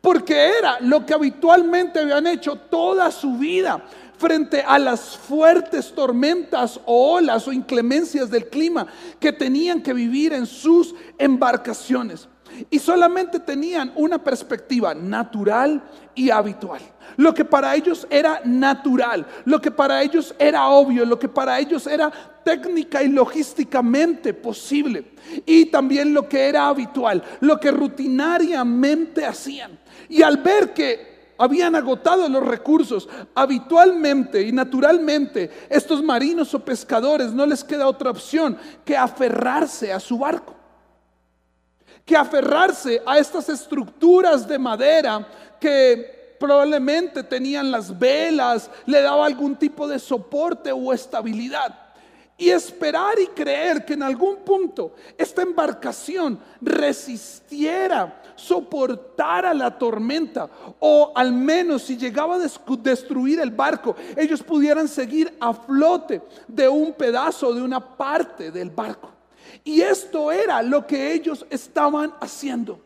porque 0.00 0.52
era 0.56 0.78
lo 0.78 1.04
que 1.04 1.12
habitualmente 1.12 1.98
habían 1.98 2.28
hecho 2.28 2.54
toda 2.54 3.10
su 3.10 3.36
vida 3.36 3.84
frente 4.18 4.62
a 4.62 4.78
las 4.78 5.16
fuertes 5.16 5.92
tormentas 5.92 6.78
o 6.86 7.14
olas 7.14 7.48
o 7.48 7.52
inclemencias 7.52 8.30
del 8.30 8.48
clima 8.48 8.86
que 9.18 9.32
tenían 9.32 9.82
que 9.82 9.92
vivir 9.92 10.32
en 10.32 10.46
sus 10.46 10.94
embarcaciones. 11.18 12.28
Y 12.70 12.78
solamente 12.78 13.40
tenían 13.40 13.92
una 13.96 14.22
perspectiva 14.22 14.94
natural 14.94 15.82
y 16.14 16.30
habitual. 16.30 16.80
Lo 17.16 17.32
que 17.32 17.44
para 17.44 17.74
ellos 17.74 18.06
era 18.10 18.40
natural, 18.44 19.26
lo 19.44 19.60
que 19.60 19.70
para 19.70 20.02
ellos 20.02 20.34
era 20.38 20.68
obvio, 20.68 21.04
lo 21.04 21.18
que 21.18 21.28
para 21.28 21.58
ellos 21.58 21.86
era 21.86 22.10
técnica 22.44 23.02
y 23.02 23.08
logísticamente 23.08 24.34
posible. 24.34 25.12
Y 25.44 25.66
también 25.66 26.12
lo 26.12 26.28
que 26.28 26.48
era 26.48 26.68
habitual, 26.68 27.22
lo 27.40 27.58
que 27.58 27.70
rutinariamente 27.70 29.24
hacían. 29.24 29.78
Y 30.08 30.22
al 30.22 30.38
ver 30.38 30.72
que 30.72 31.16
habían 31.38 31.74
agotado 31.74 32.28
los 32.28 32.44
recursos. 32.44 33.08
Habitualmente 33.34 34.42
y 34.42 34.52
naturalmente, 34.52 35.50
estos 35.68 36.02
marinos 36.02 36.54
o 36.54 36.64
pescadores 36.64 37.32
no 37.32 37.46
les 37.46 37.62
queda 37.62 37.86
otra 37.86 38.10
opción 38.10 38.56
que 38.84 38.96
aferrarse 38.96 39.92
a 39.92 40.00
su 40.00 40.18
barco 40.18 40.54
que 42.06 42.16
aferrarse 42.16 43.02
a 43.04 43.18
estas 43.18 43.48
estructuras 43.48 44.46
de 44.46 44.58
madera 44.58 45.26
que 45.60 46.36
probablemente 46.38 47.24
tenían 47.24 47.70
las 47.70 47.98
velas, 47.98 48.70
le 48.86 49.02
daba 49.02 49.26
algún 49.26 49.56
tipo 49.56 49.88
de 49.88 49.98
soporte 49.98 50.70
o 50.70 50.92
estabilidad. 50.92 51.82
Y 52.38 52.50
esperar 52.50 53.18
y 53.18 53.28
creer 53.28 53.84
que 53.84 53.94
en 53.94 54.02
algún 54.02 54.36
punto 54.36 54.94
esta 55.16 55.40
embarcación 55.40 56.38
resistiera, 56.60 58.22
soportara 58.36 59.54
la 59.54 59.76
tormenta, 59.76 60.48
o 60.78 61.12
al 61.14 61.32
menos 61.32 61.82
si 61.82 61.96
llegaba 61.96 62.36
a 62.36 62.48
destruir 62.82 63.40
el 63.40 63.50
barco, 63.50 63.96
ellos 64.14 64.42
pudieran 64.42 64.86
seguir 64.86 65.34
a 65.40 65.54
flote 65.54 66.20
de 66.46 66.68
un 66.68 66.92
pedazo, 66.92 67.54
de 67.54 67.62
una 67.62 67.80
parte 67.80 68.50
del 68.50 68.68
barco. 68.68 69.15
Y 69.64 69.80
esto 69.80 70.30
era 70.32 70.62
lo 70.62 70.86
que 70.86 71.12
ellos 71.12 71.46
estaban 71.50 72.14
haciendo, 72.20 72.80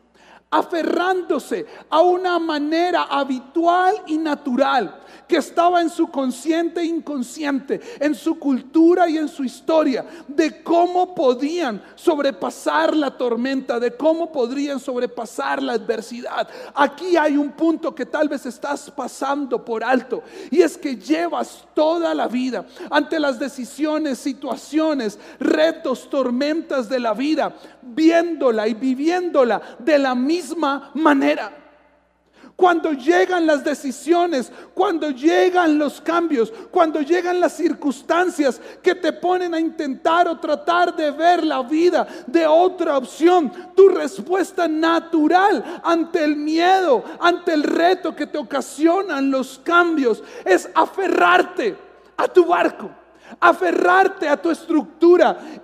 aferrándose 0.50 1.64
a 1.88 2.00
una 2.00 2.38
manera 2.40 3.04
habitual 3.04 3.94
y 4.06 4.18
natural 4.18 4.96
que 5.28 5.36
estaba 5.36 5.80
en 5.80 5.90
su 5.90 6.08
consciente 6.08 6.80
e 6.80 6.86
inconsciente, 6.86 7.80
en 8.00 8.16
su 8.16 8.36
cultura 8.36 9.08
y 9.08 9.16
en 9.16 9.28
su 9.28 9.44
historia, 9.44 10.04
de 10.26 10.60
cómo 10.64 11.14
podían 11.14 11.80
sobrepasar 11.94 12.96
la 12.96 13.16
tormenta, 13.16 13.78
de 13.78 13.96
cómo 13.96 14.32
podrían 14.32 14.80
sobrepasar 14.80 15.62
la 15.62 15.74
adversidad. 15.74 16.48
Aquí 16.74 17.16
hay 17.16 17.36
un 17.36 17.52
punto 17.52 17.94
que 17.94 18.06
tal 18.06 18.28
vez 18.28 18.44
estás 18.44 18.90
pasando 18.90 19.64
por 19.64 19.84
alto 19.84 20.24
y 20.50 20.62
es 20.62 20.76
que 20.76 20.96
llevas 20.96 21.64
toda 21.74 22.12
la 22.12 22.26
vida 22.26 22.66
ante 22.90 23.20
las 23.20 23.38
decisiones, 23.38 24.18
situaciones, 24.18 25.16
retos, 25.38 26.10
tormentas 26.10 26.88
de 26.88 26.98
la 26.98 27.14
vida, 27.14 27.54
viéndola 27.82 28.66
y 28.66 28.74
viviéndola 28.74 29.62
de 29.78 29.96
la 29.96 30.16
misma 30.16 30.39
manera. 30.94 31.60
Cuando 32.60 32.92
llegan 32.92 33.46
las 33.46 33.64
decisiones, 33.64 34.52
cuando 34.74 35.10
llegan 35.10 35.78
los 35.78 35.98
cambios, 35.98 36.52
cuando 36.70 37.00
llegan 37.00 37.40
las 37.40 37.56
circunstancias 37.56 38.60
que 38.82 38.94
te 38.94 39.14
ponen 39.14 39.54
a 39.54 39.58
intentar 39.58 40.28
o 40.28 40.38
tratar 40.38 40.94
de 40.94 41.10
ver 41.10 41.42
la 41.42 41.62
vida 41.62 42.06
de 42.26 42.46
otra 42.46 42.98
opción, 42.98 43.50
tu 43.74 43.88
respuesta 43.88 44.68
natural 44.68 45.80
ante 45.82 46.22
el 46.22 46.36
miedo, 46.36 47.02
ante 47.18 47.54
el 47.54 47.62
reto 47.62 48.14
que 48.14 48.26
te 48.26 48.36
ocasionan 48.36 49.30
los 49.30 49.58
cambios, 49.64 50.22
es 50.44 50.68
aferrarte 50.74 51.78
a 52.18 52.28
tu 52.28 52.44
barco 52.44 52.90
aferrarte 53.38 54.28
a 54.28 54.36
tu 54.36 54.50
estructura 54.50 54.99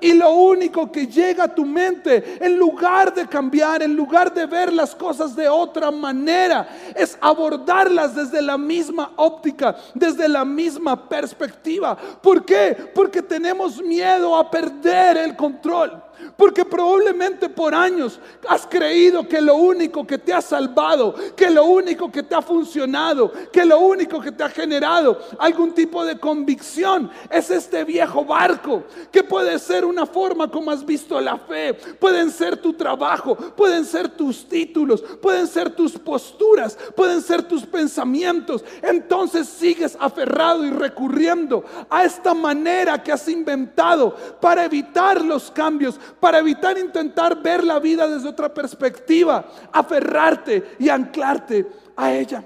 y 0.00 0.12
lo 0.14 0.30
único 0.30 0.90
que 0.90 1.06
llega 1.06 1.44
a 1.44 1.54
tu 1.54 1.64
mente, 1.64 2.38
en 2.40 2.56
lugar 2.56 3.14
de 3.14 3.26
cambiar, 3.26 3.82
en 3.82 3.94
lugar 3.94 4.32
de 4.32 4.46
ver 4.46 4.72
las 4.72 4.94
cosas 4.94 5.36
de 5.36 5.48
otra 5.48 5.90
manera, 5.90 6.68
es 6.94 7.16
abordarlas 7.20 8.14
desde 8.14 8.42
la 8.42 8.58
misma 8.58 9.12
óptica, 9.16 9.76
desde 9.94 10.28
la 10.28 10.44
misma 10.44 11.08
perspectiva. 11.08 11.96
¿Por 11.96 12.44
qué? 12.44 12.76
Porque 12.94 13.22
tenemos 13.22 13.82
miedo 13.82 14.36
a 14.36 14.50
perder 14.50 15.18
el 15.18 15.36
control. 15.36 16.02
Porque 16.36 16.64
probablemente 16.64 17.48
por 17.48 17.74
años 17.74 18.18
has 18.48 18.66
creído 18.66 19.26
que 19.26 19.40
lo 19.40 19.56
único 19.56 20.06
que 20.06 20.18
te 20.18 20.32
ha 20.32 20.40
salvado, 20.40 21.14
que 21.36 21.50
lo 21.50 21.64
único 21.64 22.10
que 22.10 22.22
te 22.22 22.34
ha 22.34 22.42
funcionado, 22.42 23.32
que 23.52 23.64
lo 23.64 23.78
único 23.80 24.20
que 24.20 24.32
te 24.32 24.42
ha 24.42 24.48
generado 24.48 25.18
algún 25.38 25.72
tipo 25.72 26.04
de 26.04 26.18
convicción 26.18 27.10
es 27.30 27.50
este 27.50 27.84
viejo 27.84 28.24
barco, 28.24 28.84
que 29.10 29.22
puede 29.36 29.58
ser 29.58 29.84
una 29.84 30.06
forma 30.06 30.50
como 30.50 30.70
has 30.70 30.82
visto 30.82 31.20
la 31.20 31.36
fe, 31.36 31.74
pueden 31.74 32.30
ser 32.30 32.56
tu 32.56 32.72
trabajo, 32.72 33.36
pueden 33.36 33.84
ser 33.84 34.08
tus 34.08 34.48
títulos, 34.48 35.02
pueden 35.20 35.46
ser 35.46 35.76
tus 35.76 35.92
posturas, 35.98 36.74
pueden 36.96 37.20
ser 37.20 37.42
tus 37.42 37.66
pensamientos. 37.66 38.64
Entonces 38.80 39.46
sigues 39.46 39.94
aferrado 40.00 40.64
y 40.64 40.70
recurriendo 40.70 41.62
a 41.90 42.04
esta 42.04 42.32
manera 42.32 43.02
que 43.02 43.12
has 43.12 43.28
inventado 43.28 44.16
para 44.40 44.64
evitar 44.64 45.22
los 45.22 45.50
cambios 45.50 46.00
para 46.18 46.38
evitar 46.38 46.78
intentar 46.78 47.42
ver 47.42 47.62
la 47.62 47.78
vida 47.78 48.08
desde 48.08 48.30
otra 48.30 48.54
perspectiva, 48.54 49.46
aferrarte 49.70 50.76
y 50.78 50.88
anclarte 50.88 51.66
a 51.94 52.14
ella. 52.14 52.42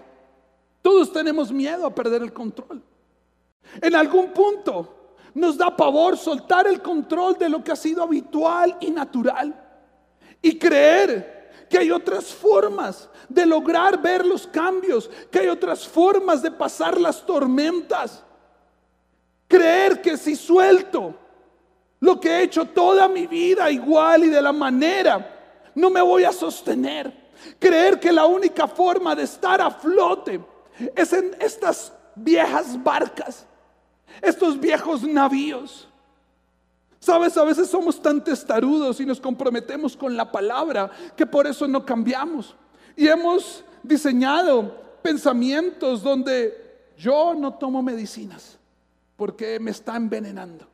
Todos 0.82 1.12
tenemos 1.12 1.52
miedo 1.52 1.86
a 1.86 1.94
perder 1.94 2.22
el 2.22 2.32
control. 2.32 2.82
En 3.80 3.94
algún 3.94 4.32
punto 4.32 4.96
nos 5.34 5.56
da 5.56 5.76
pavor 5.76 6.16
soltar 6.16 6.66
el 6.66 6.82
control 6.82 7.36
de 7.38 7.48
lo 7.48 7.62
que 7.62 7.72
ha 7.72 7.76
sido 7.76 8.02
habitual 8.02 8.76
y 8.80 8.90
natural 8.90 9.54
y 10.42 10.58
creer 10.58 11.66
que 11.68 11.78
hay 11.78 11.90
otras 11.90 12.26
formas 12.26 13.08
de 13.28 13.46
lograr 13.46 14.00
ver 14.02 14.26
los 14.26 14.46
cambios, 14.46 15.08
que 15.30 15.40
hay 15.40 15.48
otras 15.48 15.86
formas 15.86 16.42
de 16.42 16.50
pasar 16.50 17.00
las 17.00 17.24
tormentas. 17.24 18.24
Creer 19.46 20.02
que 20.02 20.16
si 20.16 20.34
suelto 20.34 21.14
lo 22.00 22.18
que 22.18 22.30
he 22.30 22.42
hecho 22.42 22.64
toda 22.64 23.06
mi 23.08 23.26
vida 23.26 23.70
igual 23.70 24.24
y 24.24 24.28
de 24.30 24.42
la 24.42 24.52
manera, 24.52 25.70
no 25.74 25.90
me 25.90 26.00
voy 26.00 26.24
a 26.24 26.32
sostener. 26.32 27.30
Creer 27.58 28.00
que 28.00 28.10
la 28.10 28.26
única 28.26 28.66
forma 28.66 29.14
de 29.14 29.22
estar 29.22 29.60
a 29.60 29.70
flote 29.70 30.40
es 30.96 31.12
en 31.12 31.36
estas 31.40 31.92
viejas 32.14 32.82
barcas, 32.82 33.46
estos 34.20 34.58
viejos 34.58 35.02
navíos. 35.02 35.88
Sabes, 36.98 37.36
a 37.36 37.44
veces 37.44 37.68
somos 37.68 38.00
tan 38.00 38.22
testarudos 38.22 39.00
y 39.00 39.06
nos 39.06 39.20
comprometemos 39.20 39.96
con 39.96 40.16
la 40.16 40.30
palabra 40.30 40.90
que 41.16 41.26
por 41.26 41.46
eso 41.46 41.66
no 41.66 41.84
cambiamos. 41.84 42.54
Y 42.94 43.08
hemos 43.08 43.64
diseñado 43.82 44.74
pensamientos 45.02 46.02
donde 46.02 46.92
yo 46.98 47.34
no 47.34 47.54
tomo 47.54 47.82
medicinas 47.82 48.58
porque 49.16 49.58
me 49.58 49.70
está 49.70 49.96
envenenando. 49.96 50.66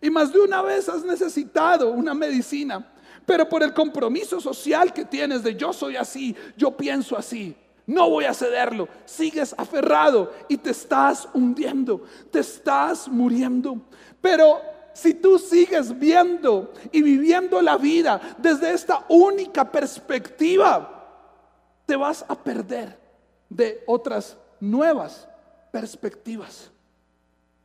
Y 0.00 0.10
más 0.10 0.32
de 0.32 0.40
una 0.40 0.62
vez 0.62 0.88
has 0.88 1.04
necesitado 1.04 1.90
una 1.90 2.14
medicina, 2.14 2.86
pero 3.26 3.48
por 3.48 3.62
el 3.62 3.74
compromiso 3.74 4.40
social 4.40 4.92
que 4.92 5.04
tienes 5.04 5.42
de 5.42 5.54
yo 5.54 5.72
soy 5.72 5.96
así, 5.96 6.34
yo 6.56 6.76
pienso 6.76 7.16
así, 7.16 7.56
no 7.88 8.10
voy 8.10 8.26
a 8.26 8.34
cederlo, 8.34 8.86
sigues 9.06 9.54
aferrado 9.56 10.30
y 10.46 10.58
te 10.58 10.70
estás 10.70 11.26
hundiendo, 11.32 12.02
te 12.30 12.40
estás 12.40 13.08
muriendo. 13.08 13.80
Pero 14.20 14.60
si 14.92 15.14
tú 15.14 15.38
sigues 15.38 15.98
viendo 15.98 16.74
y 16.92 17.00
viviendo 17.00 17.62
la 17.62 17.78
vida 17.78 18.20
desde 18.36 18.74
esta 18.74 19.06
única 19.08 19.72
perspectiva, 19.72 20.96
te 21.86 21.96
vas 21.96 22.26
a 22.28 22.34
perder 22.34 23.00
de 23.48 23.82
otras 23.86 24.36
nuevas 24.60 25.26
perspectivas. 25.72 26.70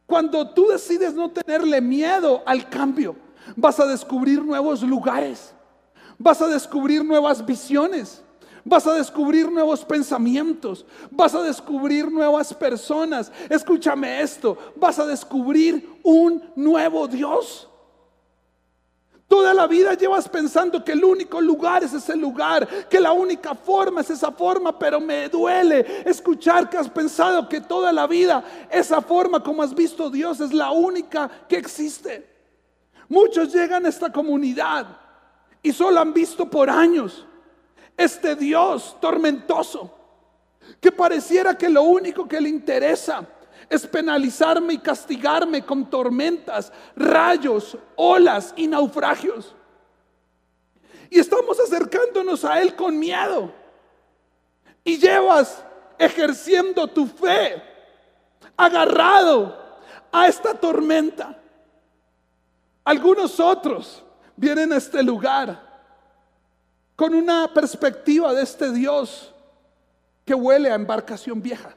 Cuando 0.06 0.50
tú 0.52 0.68
decides 0.70 1.14
no 1.14 1.32
tenerle 1.32 1.82
miedo 1.82 2.44
al 2.46 2.70
cambio, 2.70 3.18
vas 3.58 3.78
a 3.78 3.86
descubrir 3.86 4.42
nuevos 4.42 4.84
lugares, 4.84 5.54
vas 6.18 6.42
a 6.42 6.48
descubrir 6.48 7.04
nuevas 7.04 7.46
visiones, 7.46 8.24
vas 8.66 8.88
a 8.88 8.94
descubrir 8.94 9.52
nuevos 9.52 9.84
pensamientos, 9.84 10.86
vas 11.12 11.36
a 11.36 11.42
descubrir 11.42 12.10
nuevas 12.12 12.54
personas. 12.54 13.32
Escúchame 13.50 14.22
esto, 14.22 14.58
vas 14.76 15.00
a 15.00 15.06
descubrir 15.06 16.00
un 16.04 16.42
nuevo 16.56 17.08
Dios. 17.08 17.68
Toda 19.28 19.54
la 19.54 19.66
vida 19.66 19.96
llevas 19.96 20.30
pensando 20.30 20.84
que 20.84 20.92
el 20.92 21.04
único 21.04 21.42
lugar 21.42 21.84
es 21.84 21.94
ese 21.94 22.16
lugar, 22.16 22.68
que 22.88 23.00
la 23.00 23.14
única 23.14 23.56
forma 23.56 24.02
es 24.02 24.12
esa 24.12 24.32
forma, 24.32 24.78
pero 24.78 25.00
me 25.00 25.28
duele 25.28 26.04
escuchar 26.06 26.70
que 26.70 26.78
has 26.78 26.90
pensado 26.90 27.50
que 27.50 27.60
toda 27.60 27.92
la 27.92 28.06
vida 28.06 28.44
esa 28.70 29.02
forma 29.02 29.42
como 29.42 29.64
has 29.64 29.74
visto 29.74 30.10
Dios 30.12 30.40
es 30.40 30.54
la 30.54 30.72
única 30.72 31.30
que 31.50 31.58
existe. 31.58 32.30
Muchos 33.10 33.52
llegan 33.52 33.86
a 33.86 33.90
esta 33.90 34.12
comunidad 34.12 34.86
y 35.64 35.72
solo 35.72 36.00
han 36.00 36.14
visto 36.14 36.48
por 36.48 36.70
años 36.70 37.26
este 37.98 38.36
Dios 38.36 38.98
tormentoso, 39.00 39.92
que 40.80 40.92
pareciera 40.92 41.58
que 41.58 41.70
lo 41.70 41.84
único 41.84 42.28
que 42.28 42.42
le 42.42 42.50
interesa 42.50 43.28
es 43.70 43.88
penalizarme 43.88 44.74
y 44.74 44.78
castigarme 44.80 45.64
con 45.64 45.90
tormentas, 45.90 46.72
rayos, 46.96 47.78
olas 47.96 48.54
y 48.56 48.68
naufragios. 48.68 49.56
Y 51.10 51.20
estamos 51.20 51.60
acercándonos 51.60 52.44
a 52.44 52.62
Él 52.62 52.76
con 52.76 52.98
miedo. 52.98 53.52
Y 54.84 54.98
llevas 54.98 55.64
ejerciendo 55.98 56.88
tu 56.88 57.06
fe, 57.06 57.62
agarrado 58.58 59.58
a 60.12 60.28
esta 60.28 60.54
tormenta. 60.54 61.40
Algunos 62.84 63.40
otros 63.40 64.04
vienen 64.36 64.74
a 64.74 64.78
este 64.78 65.02
lugar 65.04 65.73
con 66.96 67.14
una 67.16 67.52
perspectiva 67.54 68.34
de 68.34 68.44
este 68.44 68.72
Dios 68.72 69.34
que 70.26 70.34
huele 70.34 70.72
a 70.72 70.76
embarcación 70.76 71.42
vieja. 71.42 71.76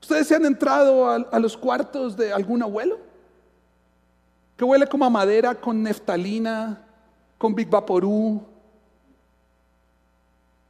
¿Ustedes 0.00 0.26
se 0.26 0.34
han 0.34 0.44
entrado 0.44 1.08
a, 1.08 1.38
los 1.38 1.56
cuartos 1.56 2.16
de 2.16 2.32
algún 2.32 2.62
abuelo? 2.62 2.98
Que 4.56 4.64
huele 4.64 4.86
como 4.86 5.04
a 5.04 5.10
madera 5.10 5.54
con 5.54 5.82
neftalina, 5.82 6.84
con 7.38 7.54
Big 7.54 7.68
Vaporú, 7.68 8.44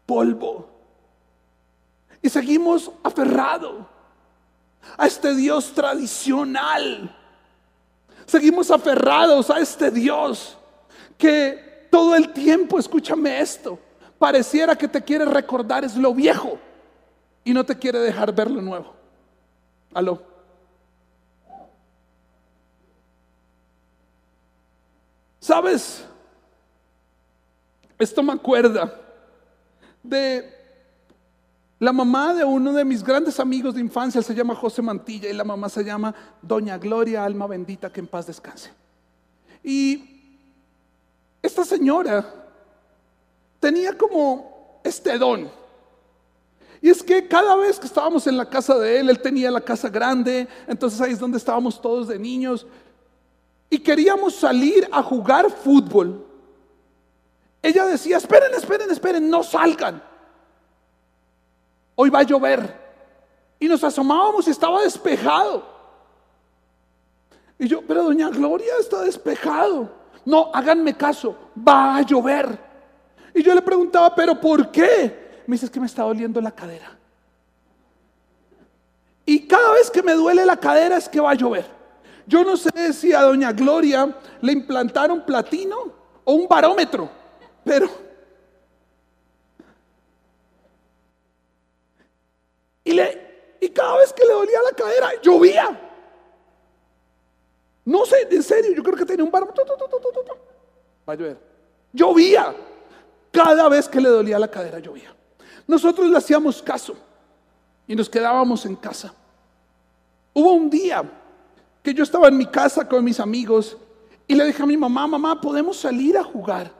polvo. 0.04 0.68
Y 2.20 2.28
seguimos 2.28 2.90
aferrados 3.02 3.86
a 4.96 5.06
este 5.06 5.34
Dios 5.34 5.72
tradicional. 5.72 7.16
Seguimos 8.26 8.70
aferrados 8.70 9.50
a 9.50 9.58
este 9.58 9.90
Dios 9.90 10.56
que 11.16 11.69
todo 11.90 12.14
el 12.14 12.32
tiempo, 12.32 12.78
escúchame 12.78 13.40
esto, 13.40 13.78
pareciera 14.18 14.76
que 14.76 14.88
te 14.88 15.02
quiere 15.02 15.24
recordar 15.24 15.84
es 15.84 15.96
lo 15.96 16.14
viejo 16.14 16.58
y 17.44 17.52
no 17.52 17.64
te 17.64 17.76
quiere 17.76 17.98
dejar 17.98 18.34
ver 18.34 18.50
lo 18.50 18.62
nuevo. 18.62 18.94
Aló. 19.92 20.22
¿Sabes? 25.40 26.04
Esto 27.98 28.22
me 28.22 28.32
acuerda 28.32 28.94
de 30.02 30.56
La 31.78 31.92
mamá 31.92 32.34
de 32.34 32.44
uno 32.44 32.74
de 32.74 32.84
mis 32.84 33.02
grandes 33.02 33.40
amigos 33.40 33.74
de 33.74 33.80
infancia 33.80 34.20
se 34.20 34.34
llama 34.34 34.54
José 34.54 34.82
Mantilla 34.82 35.30
y 35.30 35.32
la 35.32 35.44
mamá 35.44 35.70
se 35.70 35.82
llama 35.82 36.14
Doña 36.42 36.76
Gloria, 36.76 37.24
alma 37.24 37.46
bendita, 37.46 37.90
que 37.90 38.00
en 38.00 38.06
paz 38.06 38.26
descanse. 38.26 38.70
Y 39.64 40.19
esta 41.42 41.64
señora 41.64 42.24
tenía 43.58 43.96
como 43.96 44.80
este 44.84 45.18
don. 45.18 45.50
Y 46.82 46.88
es 46.88 47.02
que 47.02 47.28
cada 47.28 47.56
vez 47.56 47.78
que 47.78 47.86
estábamos 47.86 48.26
en 48.26 48.36
la 48.36 48.48
casa 48.48 48.78
de 48.78 49.00
él, 49.00 49.10
él 49.10 49.20
tenía 49.20 49.50
la 49.50 49.60
casa 49.60 49.88
grande, 49.88 50.48
entonces 50.66 51.00
ahí 51.00 51.12
es 51.12 51.18
donde 51.18 51.36
estábamos 51.36 51.80
todos 51.80 52.08
de 52.08 52.18
niños, 52.18 52.66
y 53.68 53.78
queríamos 53.78 54.34
salir 54.34 54.88
a 54.90 55.02
jugar 55.02 55.50
fútbol. 55.50 56.26
Ella 57.62 57.84
decía, 57.84 58.16
esperen, 58.16 58.54
esperen, 58.54 58.90
esperen, 58.90 59.30
no 59.30 59.42
salgan. 59.42 60.02
Hoy 61.94 62.08
va 62.08 62.20
a 62.20 62.24
llover. 62.24 62.80
Y 63.58 63.68
nos 63.68 63.84
asomábamos 63.84 64.48
y 64.48 64.50
estaba 64.50 64.82
despejado. 64.82 65.62
Y 67.58 67.68
yo, 67.68 67.82
pero 67.86 68.04
doña 68.04 68.30
Gloria 68.30 68.72
está 68.80 69.02
despejado. 69.02 69.99
No, 70.24 70.50
háganme 70.52 70.96
caso, 70.96 71.36
va 71.56 71.96
a 71.96 72.02
llover. 72.02 72.58
Y 73.34 73.42
yo 73.42 73.54
le 73.54 73.62
preguntaba, 73.62 74.14
pero 74.14 74.40
¿por 74.40 74.70
qué? 74.70 75.42
Me 75.46 75.54
dice, 75.54 75.70
que 75.70 75.80
me 75.80 75.86
está 75.86 76.02
doliendo 76.02 76.40
la 76.40 76.50
cadera. 76.50 76.96
Y 79.24 79.46
cada 79.46 79.72
vez 79.72 79.90
que 79.90 80.02
me 80.02 80.12
duele 80.12 80.44
la 80.44 80.56
cadera 80.56 80.96
es 80.96 81.08
que 81.08 81.20
va 81.20 81.30
a 81.30 81.34
llover. 81.34 81.66
Yo 82.26 82.44
no 82.44 82.56
sé 82.56 82.92
si 82.92 83.12
a 83.12 83.22
doña 83.22 83.52
Gloria 83.52 84.16
le 84.40 84.52
implantaron 84.52 85.24
platino 85.24 85.76
o 86.24 86.32
un 86.32 86.46
barómetro, 86.46 87.08
pero... 87.64 87.88
Y 93.60 93.68
cada 93.68 93.98
vez 93.98 94.12
que 94.12 94.24
le 94.24 94.32
dolía 94.32 94.58
la 94.68 94.76
cadera, 94.76 95.10
llovía. 95.22 95.89
No 97.90 98.06
sé, 98.06 98.28
en 98.30 98.42
serio, 98.44 98.72
yo 98.72 98.84
creo 98.84 98.94
que 98.94 99.04
tenía 99.04 99.24
un 99.24 99.32
barómetro. 99.32 99.64
Va 101.08 101.12
a 101.12 101.16
llover. 101.16 101.36
Llovía. 101.92 102.54
Cada 103.32 103.68
vez 103.68 103.88
que 103.88 104.00
le 104.00 104.08
dolía 104.08 104.38
la 104.38 104.48
cadera, 104.48 104.78
llovía. 104.78 105.12
Nosotros 105.66 106.08
le 106.08 106.16
hacíamos 106.16 106.62
caso 106.62 106.94
y 107.88 107.96
nos 107.96 108.08
quedábamos 108.08 108.64
en 108.64 108.76
casa. 108.76 109.12
Hubo 110.32 110.52
un 110.52 110.70
día 110.70 111.02
que 111.82 111.92
yo 111.92 112.04
estaba 112.04 112.28
en 112.28 112.36
mi 112.36 112.46
casa 112.46 112.88
con 112.88 113.02
mis 113.02 113.18
amigos 113.18 113.76
y 114.28 114.36
le 114.36 114.44
dije 114.44 114.62
a 114.62 114.66
mi 114.66 114.76
mamá, 114.76 115.08
mamá, 115.08 115.40
¿podemos 115.40 115.76
salir 115.76 116.16
a 116.16 116.22
jugar? 116.22 116.70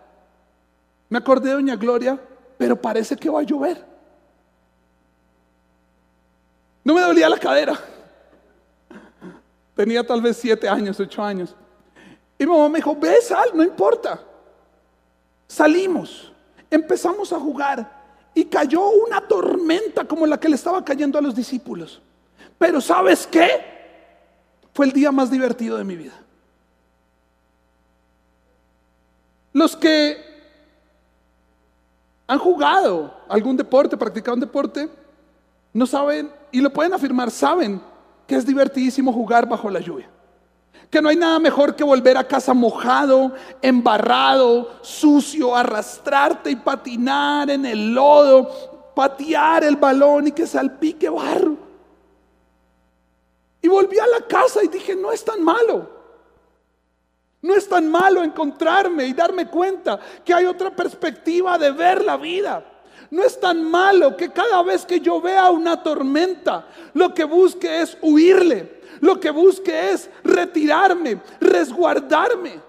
Me 1.09 1.19
acordé 1.19 1.49
de 1.49 1.55
Doña 1.55 1.75
Gloria, 1.75 2.21
pero 2.57 2.81
parece 2.81 3.17
que 3.17 3.29
va 3.29 3.41
a 3.41 3.43
llover. 3.43 3.85
No 6.85 6.95
me 6.95 7.01
dolía 7.01 7.29
la 7.29 7.39
cadera. 7.39 7.77
Tenía 9.81 10.07
tal 10.07 10.21
vez 10.21 10.37
siete 10.37 10.69
años, 10.69 11.01
ocho 11.01 11.23
años. 11.23 11.57
Y 12.39 12.45
mi 12.45 12.53
mamá 12.53 12.69
me 12.69 12.79
dijo, 12.81 12.95
ve, 12.97 13.19
sal, 13.23 13.49
no 13.55 13.63
importa. 13.63 14.23
Salimos, 15.49 16.31
empezamos 16.71 17.33
a 17.33 17.41
jugar 17.41 17.91
y 18.35 18.45
cayó 18.45 18.91
una 18.91 19.23
tormenta 19.23 20.05
como 20.05 20.27
la 20.27 20.39
que 20.39 20.51
le 20.51 20.57
estaba 20.57 20.85
cayendo 20.85 21.19
a 21.19 21.23
los 21.23 21.35
discípulos. 21.35 22.03
Pero 22.59 22.83
¿sabes 22.83 23.27
qué? 23.27 23.49
Fue 24.75 24.85
el 24.85 24.93
día 24.93 25.11
más 25.11 25.31
divertido 25.31 25.79
de 25.79 25.85
mi 25.85 25.97
vida. 25.97 26.21
Los 29.55 29.79
que 29.79 30.19
han 32.27 32.39
jugado 32.39 33.15
algún 33.31 33.57
deporte, 33.57 33.97
practicado 33.97 34.35
un 34.35 34.41
deporte, 34.41 34.91
no 35.73 35.87
saben, 35.87 36.31
y 36.53 36.61
lo 36.61 36.71
pueden 36.71 36.93
afirmar, 36.93 37.31
saben 37.31 37.81
que 38.31 38.37
es 38.37 38.47
divertidísimo 38.47 39.13
jugar 39.13 39.49
bajo 39.49 39.69
la 39.69 39.81
lluvia. 39.81 40.09
Que 40.89 41.03
no 41.03 41.09
hay 41.09 41.17
nada 41.17 41.41
mejor 41.41 41.75
que 41.75 41.83
volver 41.83 42.17
a 42.17 42.23
casa 42.23 42.55
mojado, 42.55 43.35
embarrado, 43.61 44.71
sucio, 44.83 45.57
arrastrarte 45.57 46.49
y 46.49 46.55
patinar 46.55 47.51
en 47.51 47.67
el 47.67 47.93
lodo, 47.93 48.93
patear 48.95 49.65
el 49.65 49.75
balón 49.75 50.29
y 50.29 50.31
que 50.31 50.47
salpique 50.47 51.09
barro. 51.09 51.57
Y 53.63 53.67
volví 53.67 53.99
a 53.99 54.07
la 54.07 54.25
casa 54.29 54.63
y 54.63 54.69
dije, 54.69 54.95
no 54.95 55.11
es 55.11 55.25
tan 55.25 55.43
malo. 55.43 55.91
No 57.43 57.53
es 57.57 57.69
tan 57.69 57.91
malo 57.91 58.23
encontrarme 58.23 59.07
y 59.07 59.13
darme 59.13 59.49
cuenta 59.49 59.99
que 60.25 60.33
hay 60.33 60.47
otra 60.47 60.71
perspectiva 60.71 61.59
de 61.59 61.73
ver 61.73 62.05
la 62.05 62.17
vida. 62.17 62.65
No 63.11 63.25
es 63.25 63.39
tan 63.41 63.69
malo 63.69 64.17
que 64.17 64.31
cada 64.31 64.63
vez 64.63 64.87
que 64.87 65.01
yo 65.01 65.21
vea 65.21 65.51
una 65.51 65.83
tormenta, 65.83 66.69
lo 66.95 67.13
que 67.13 67.25
busque 67.25 67.83
es 67.83 67.99
huirle, 68.01 68.81
lo 69.01 69.19
que 69.19 69.31
busque 69.31 69.93
es 69.93 70.09
retirarme, 70.23 71.21
resguardarme. 71.41 72.61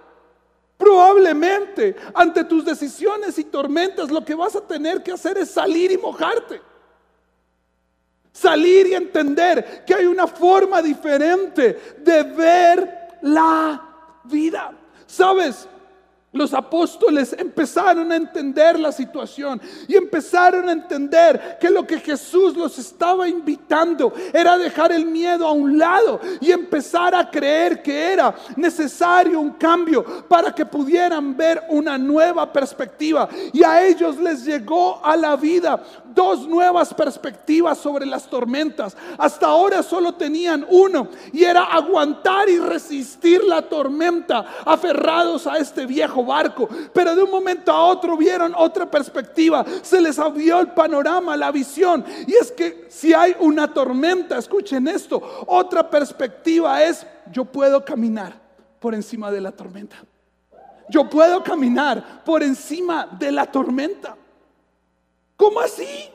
Probablemente 0.78 1.96
ante 2.16 2.44
tus 2.44 2.66
decisiones 2.66 3.38
y 3.38 3.44
tormentas 3.44 4.10
lo 4.10 4.26
que 4.26 4.34
vas 4.34 4.56
a 4.56 4.62
tener 4.62 5.04
que 5.04 5.12
hacer 5.12 5.38
es 5.38 5.52
salir 5.52 5.92
y 5.92 5.98
mojarte. 5.98 6.60
Salir 8.32 8.88
y 8.88 8.96
entender 8.96 9.84
que 9.86 9.94
hay 9.94 10.06
una 10.08 10.26
forma 10.26 10.82
diferente 10.82 11.96
de 12.00 12.24
ver 12.24 13.20
la 13.22 13.80
vida. 14.24 14.72
¿Sabes? 15.06 15.68
Los 16.34 16.54
apóstoles 16.54 17.36
empezaron 17.38 18.10
a 18.10 18.15
entender 18.15 18.80
la 18.80 18.94
situación 18.94 19.60
y 19.86 19.98
empezaron 19.98 20.70
a 20.70 20.72
entender 20.72 21.58
que 21.60 21.70
lo 21.70 21.86
que 21.86 22.00
Jesús 22.00 22.56
los 22.56 22.80
estaba 22.80 23.28
invitando 23.28 24.13
era 24.32 24.58
dejar 24.58 24.94
el 24.94 25.06
miedo 25.06 25.46
a 25.46 25.52
un 25.52 25.78
lado 25.78 26.22
y 26.39 26.54
empezar 26.54 27.13
a 27.13 27.30
creer 27.30 27.82
que 27.84 28.13
era 28.13 28.34
necesario 28.56 29.41
un 29.41 29.52
cambio 29.52 30.06
para 30.30 30.56
que 30.56 30.65
pudieran 30.65 31.36
ver 31.36 31.63
una 31.67 31.98
nueva 31.98 32.50
perspectiva. 32.54 33.28
Y 33.52 33.62
a 33.62 33.86
ellos 33.86 34.17
les 34.17 34.46
llegó 34.46 35.04
a 35.04 35.17
la 35.17 35.36
vida 35.36 35.84
dos 36.13 36.47
nuevas 36.47 36.93
perspectivas 36.93 37.78
sobre 37.78 38.06
las 38.06 38.28
tormentas. 38.28 38.95
Hasta 39.17 39.47
ahora 39.47 39.84
solo 39.84 40.13
tenían 40.13 40.65
uno 40.69 41.08
y 41.34 41.43
era 41.43 41.65
aguantar 41.65 42.50
y 42.50 42.60
resistir 42.60 43.43
la 43.43 43.62
tormenta 43.62 44.45
aferrados 44.65 45.47
a 45.47 45.58
este 45.58 45.86
viejo 45.86 46.24
barco, 46.24 46.67
pero 46.93 47.15
de 47.15 47.24
un 47.24 47.32
momento 47.32 47.71
a 47.71 47.86
otro 47.86 48.17
vieron 48.17 48.54
otra 48.56 48.89
perspectiva, 48.89 49.65
se 49.82 50.02
les 50.02 50.19
abrió 50.19 50.60
el 50.60 50.71
panorama, 50.71 51.38
la 51.38 51.52
visión. 51.52 52.04
Y 52.28 52.34
es 52.34 52.52
que 52.52 52.86
si 52.89 53.13
hay 53.13 53.36
una 53.39 53.74
tormenta, 53.74 54.38
escuchen 54.38 54.88
esto, 54.88 55.21
otra 55.47 55.89
perspectiva 55.89 56.84
es, 56.84 57.06
yo 57.32 57.45
puedo 57.45 57.84
caminar 57.84 58.34
por 58.80 58.95
encima 58.95 59.32
de 59.32 59.41
la 59.41 59.52
tormenta. 59.52 59.97
Yo 60.89 61.10
puedo 61.10 61.41
caminar 61.41 62.24
por 62.26 62.43
encima 62.43 63.08
de 63.17 63.32
la 63.32 63.45
tormenta. 63.45 64.17
¿Cómo 65.42 65.60
así? 65.60 66.08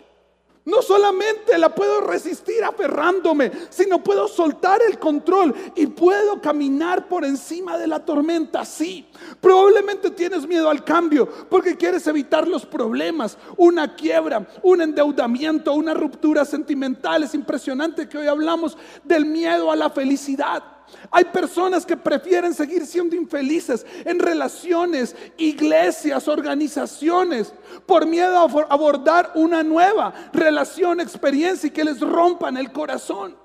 No 0.64 0.82
solamente 0.82 1.58
la 1.58 1.74
puedo 1.74 2.00
resistir 2.00 2.62
aferrándome, 2.62 3.50
sino 3.70 4.00
puedo 4.04 4.28
soltar 4.28 4.80
el 4.88 5.00
control 5.00 5.52
y 5.74 5.88
puedo 5.88 6.40
caminar 6.40 7.08
por 7.08 7.24
encima 7.24 7.76
de 7.76 7.88
la 7.88 8.04
tormenta. 8.04 8.64
Sí, 8.64 9.04
probablemente 9.40 10.12
tienes 10.12 10.46
miedo 10.46 10.70
al 10.70 10.84
cambio 10.84 11.28
porque 11.50 11.76
quieres 11.76 12.06
evitar 12.06 12.46
los 12.46 12.64
problemas, 12.64 13.36
una 13.56 13.96
quiebra, 13.96 14.46
un 14.62 14.80
endeudamiento, 14.80 15.72
una 15.72 15.92
ruptura 15.92 16.44
sentimental. 16.44 17.24
Es 17.24 17.34
impresionante 17.34 18.08
que 18.08 18.18
hoy 18.18 18.28
hablamos 18.28 18.78
del 19.02 19.26
miedo 19.26 19.72
a 19.72 19.76
la 19.76 19.90
felicidad. 19.90 20.75
Hay 21.10 21.24
personas 21.26 21.84
que 21.84 21.96
prefieren 21.96 22.54
seguir 22.54 22.86
siendo 22.86 23.16
infelices 23.16 23.84
en 24.04 24.18
relaciones, 24.18 25.16
iglesias, 25.36 26.28
organizaciones, 26.28 27.52
por 27.86 28.06
miedo 28.06 28.36
a 28.36 28.42
abordar 28.72 29.32
una 29.34 29.62
nueva 29.62 30.12
relación, 30.32 31.00
experiencia 31.00 31.68
y 31.68 31.70
que 31.70 31.84
les 31.84 32.00
rompan 32.00 32.56
el 32.56 32.72
corazón. 32.72 33.36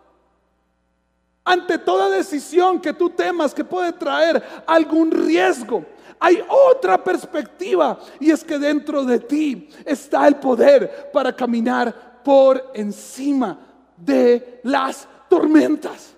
Ante 1.44 1.80
toda 1.80 2.10
decisión 2.10 2.80
que 2.80 2.94
tú 2.94 3.10
temas 3.10 3.54
que 3.54 3.66
puede 3.66 3.94
traer 3.94 4.44
algún 4.68 5.10
riesgo, 5.10 5.84
hay 6.20 6.44
otra 6.48 7.04
perspectiva 7.04 8.00
y 8.20 8.30
es 8.30 8.44
que 8.44 8.60
dentro 8.60 9.04
de 9.04 9.20
ti 9.20 9.70
está 9.84 10.28
el 10.28 10.36
poder 10.36 11.10
para 11.12 11.36
caminar 11.36 12.22
por 12.24 12.72
encima 12.76 13.58
de 13.98 14.60
las 14.64 15.08
tormentas. 15.28 16.16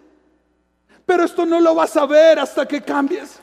Pero 1.05 1.23
esto 1.23 1.45
no 1.45 1.59
lo 1.59 1.75
vas 1.75 1.95
a 1.97 2.05
ver 2.05 2.39
hasta 2.39 2.65
que 2.65 2.81
cambies. 2.81 3.39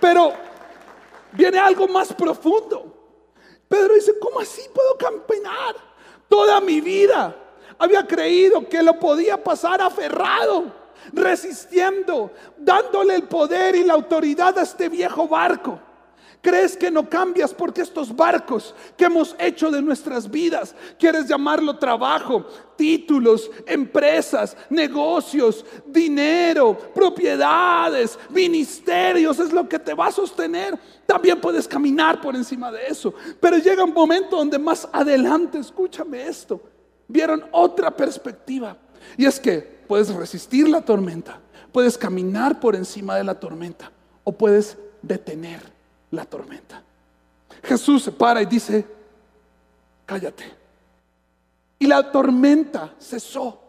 Pero 0.00 0.34
viene 1.32 1.58
algo 1.58 1.88
más 1.88 2.12
profundo. 2.12 2.92
Pedro 3.68 3.94
dice, 3.94 4.18
¿cómo 4.20 4.40
así 4.40 4.62
puedo 4.74 4.96
caminar? 4.98 5.76
Toda 6.28 6.60
mi 6.60 6.80
vida 6.80 7.34
había 7.78 8.06
creído 8.06 8.68
que 8.68 8.82
lo 8.82 8.98
podía 8.98 9.42
pasar 9.42 9.80
aferrado, 9.80 10.64
resistiendo, 11.12 12.30
dándole 12.56 13.16
el 13.16 13.24
poder 13.24 13.74
y 13.74 13.84
la 13.84 13.94
autoridad 13.94 14.58
a 14.58 14.62
este 14.62 14.88
viejo 14.88 15.26
barco 15.26 15.80
Crees 16.44 16.76
que 16.76 16.90
no 16.90 17.08
cambias 17.08 17.54
porque 17.54 17.80
estos 17.80 18.14
barcos 18.14 18.74
que 18.98 19.06
hemos 19.06 19.34
hecho 19.38 19.70
de 19.70 19.80
nuestras 19.80 20.30
vidas, 20.30 20.74
quieres 20.98 21.26
llamarlo 21.26 21.78
trabajo, 21.78 22.44
títulos, 22.76 23.50
empresas, 23.66 24.54
negocios, 24.68 25.64
dinero, 25.86 26.76
propiedades, 26.94 28.18
ministerios, 28.28 29.38
es 29.38 29.54
lo 29.54 29.66
que 29.66 29.78
te 29.78 29.94
va 29.94 30.08
a 30.08 30.12
sostener. 30.12 30.78
También 31.06 31.40
puedes 31.40 31.66
caminar 31.66 32.20
por 32.20 32.36
encima 32.36 32.70
de 32.70 32.88
eso. 32.88 33.14
Pero 33.40 33.56
llega 33.56 33.82
un 33.82 33.94
momento 33.94 34.36
donde 34.36 34.58
más 34.58 34.86
adelante, 34.92 35.56
escúchame 35.56 36.28
esto, 36.28 36.60
vieron 37.08 37.42
otra 37.52 37.90
perspectiva. 37.90 38.76
Y 39.16 39.24
es 39.24 39.40
que 39.40 39.62
puedes 39.88 40.12
resistir 40.14 40.68
la 40.68 40.82
tormenta, 40.82 41.40
puedes 41.72 41.96
caminar 41.96 42.60
por 42.60 42.76
encima 42.76 43.16
de 43.16 43.24
la 43.24 43.40
tormenta 43.40 43.90
o 44.24 44.32
puedes 44.32 44.76
detener 45.00 45.73
la 46.14 46.24
tormenta. 46.24 46.82
Jesús 47.62 48.02
se 48.02 48.12
para 48.12 48.42
y 48.42 48.46
dice, 48.46 48.86
cállate. 50.06 50.44
Y 51.78 51.86
la 51.86 52.10
tormenta 52.10 52.94
cesó. 52.98 53.60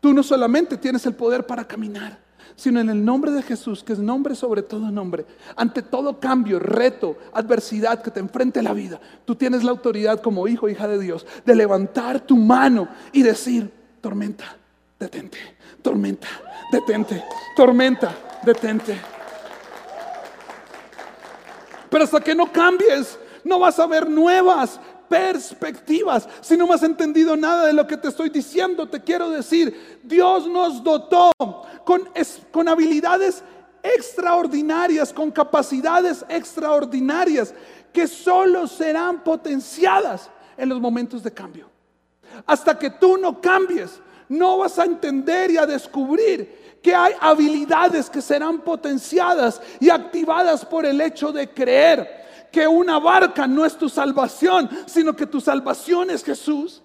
Tú 0.00 0.12
no 0.12 0.22
solamente 0.22 0.76
tienes 0.76 1.04
el 1.06 1.14
poder 1.14 1.46
para 1.46 1.66
caminar, 1.66 2.18
sino 2.56 2.80
en 2.80 2.90
el 2.90 3.04
nombre 3.04 3.30
de 3.30 3.42
Jesús, 3.42 3.82
que 3.84 3.92
es 3.92 3.98
nombre 3.98 4.34
sobre 4.34 4.62
todo 4.62 4.90
nombre, 4.90 5.26
ante 5.56 5.82
todo 5.82 6.18
cambio, 6.18 6.58
reto, 6.58 7.16
adversidad 7.32 8.02
que 8.02 8.10
te 8.10 8.20
enfrente 8.20 8.62
la 8.62 8.72
vida, 8.72 9.00
tú 9.24 9.34
tienes 9.34 9.62
la 9.64 9.70
autoridad 9.70 10.20
como 10.20 10.48
hijo, 10.48 10.68
hija 10.68 10.88
de 10.88 10.98
Dios, 10.98 11.26
de 11.44 11.54
levantar 11.54 12.20
tu 12.20 12.36
mano 12.36 12.88
y 13.12 13.22
decir, 13.22 13.70
tormenta, 14.00 14.56
detente, 14.98 15.38
tormenta, 15.82 16.28
detente, 16.72 17.22
tormenta, 17.56 18.14
detente. 18.44 19.11
Pero 21.92 22.04
hasta 22.04 22.20
que 22.22 22.34
no 22.34 22.50
cambies, 22.50 23.18
no 23.44 23.58
vas 23.58 23.78
a 23.78 23.86
ver 23.86 24.08
nuevas 24.08 24.80
perspectivas. 25.10 26.26
Si 26.40 26.56
no 26.56 26.66
me 26.66 26.72
has 26.72 26.82
entendido 26.82 27.36
nada 27.36 27.66
de 27.66 27.74
lo 27.74 27.86
que 27.86 27.98
te 27.98 28.08
estoy 28.08 28.30
diciendo, 28.30 28.88
te 28.88 29.02
quiero 29.02 29.28
decir, 29.28 30.00
Dios 30.02 30.46
nos 30.46 30.82
dotó 30.82 31.30
con, 31.84 32.08
con 32.50 32.66
habilidades 32.66 33.44
extraordinarias, 33.82 35.12
con 35.12 35.30
capacidades 35.30 36.24
extraordinarias, 36.30 37.52
que 37.92 38.08
solo 38.08 38.66
serán 38.66 39.22
potenciadas 39.22 40.30
en 40.56 40.70
los 40.70 40.80
momentos 40.80 41.22
de 41.22 41.30
cambio. 41.30 41.68
Hasta 42.46 42.78
que 42.78 42.88
tú 42.88 43.18
no 43.18 43.38
cambies, 43.38 44.00
no 44.30 44.56
vas 44.56 44.78
a 44.78 44.86
entender 44.86 45.50
y 45.50 45.58
a 45.58 45.66
descubrir 45.66 46.61
que 46.82 46.94
hay 46.94 47.14
habilidades 47.20 48.10
que 48.10 48.20
serán 48.20 48.60
potenciadas 48.60 49.60
y 49.78 49.88
activadas 49.88 50.64
por 50.64 50.84
el 50.84 51.00
hecho 51.00 51.32
de 51.32 51.48
creer 51.48 52.22
que 52.50 52.68
una 52.68 52.98
barca 52.98 53.46
no 53.46 53.64
es 53.64 53.76
tu 53.76 53.88
salvación, 53.88 54.68
sino 54.86 55.16
que 55.16 55.26
tu 55.26 55.40
salvación 55.40 56.10
es 56.10 56.22
Jesús. 56.22 56.82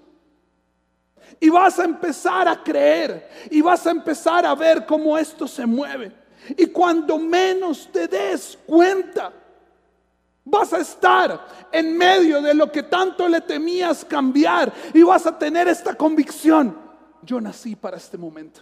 Y 1.40 1.50
vas 1.50 1.78
a 1.78 1.84
empezar 1.84 2.48
a 2.48 2.64
creer 2.64 3.30
y 3.52 3.62
vas 3.62 3.86
a 3.86 3.92
empezar 3.92 4.46
a 4.46 4.56
ver 4.56 4.86
cómo 4.86 5.18
esto 5.18 5.48
se 5.48 5.66
mueve. 5.66 6.12
Y 6.58 6.68
cuando 6.68 7.20
menos 7.20 7.90
te 7.92 8.08
des 8.08 8.58
cuenta, 8.66 9.34
vas 10.46 10.72
a 10.74 10.80
estar 10.80 11.46
en 11.72 11.98
medio 11.98 12.42
de 12.42 12.54
lo 12.54 12.72
que 12.72 12.84
tanto 12.84 13.28
le 13.28 13.42
temías 13.42 14.06
cambiar 14.06 14.72
y 14.94 15.04
vas 15.04 15.28
a 15.28 15.38
tener 15.38 15.68
esta 15.68 15.94
convicción. 15.96 16.78
Yo 17.22 17.42
nací 17.42 17.76
para 17.76 17.98
este 17.98 18.18
momento. 18.18 18.62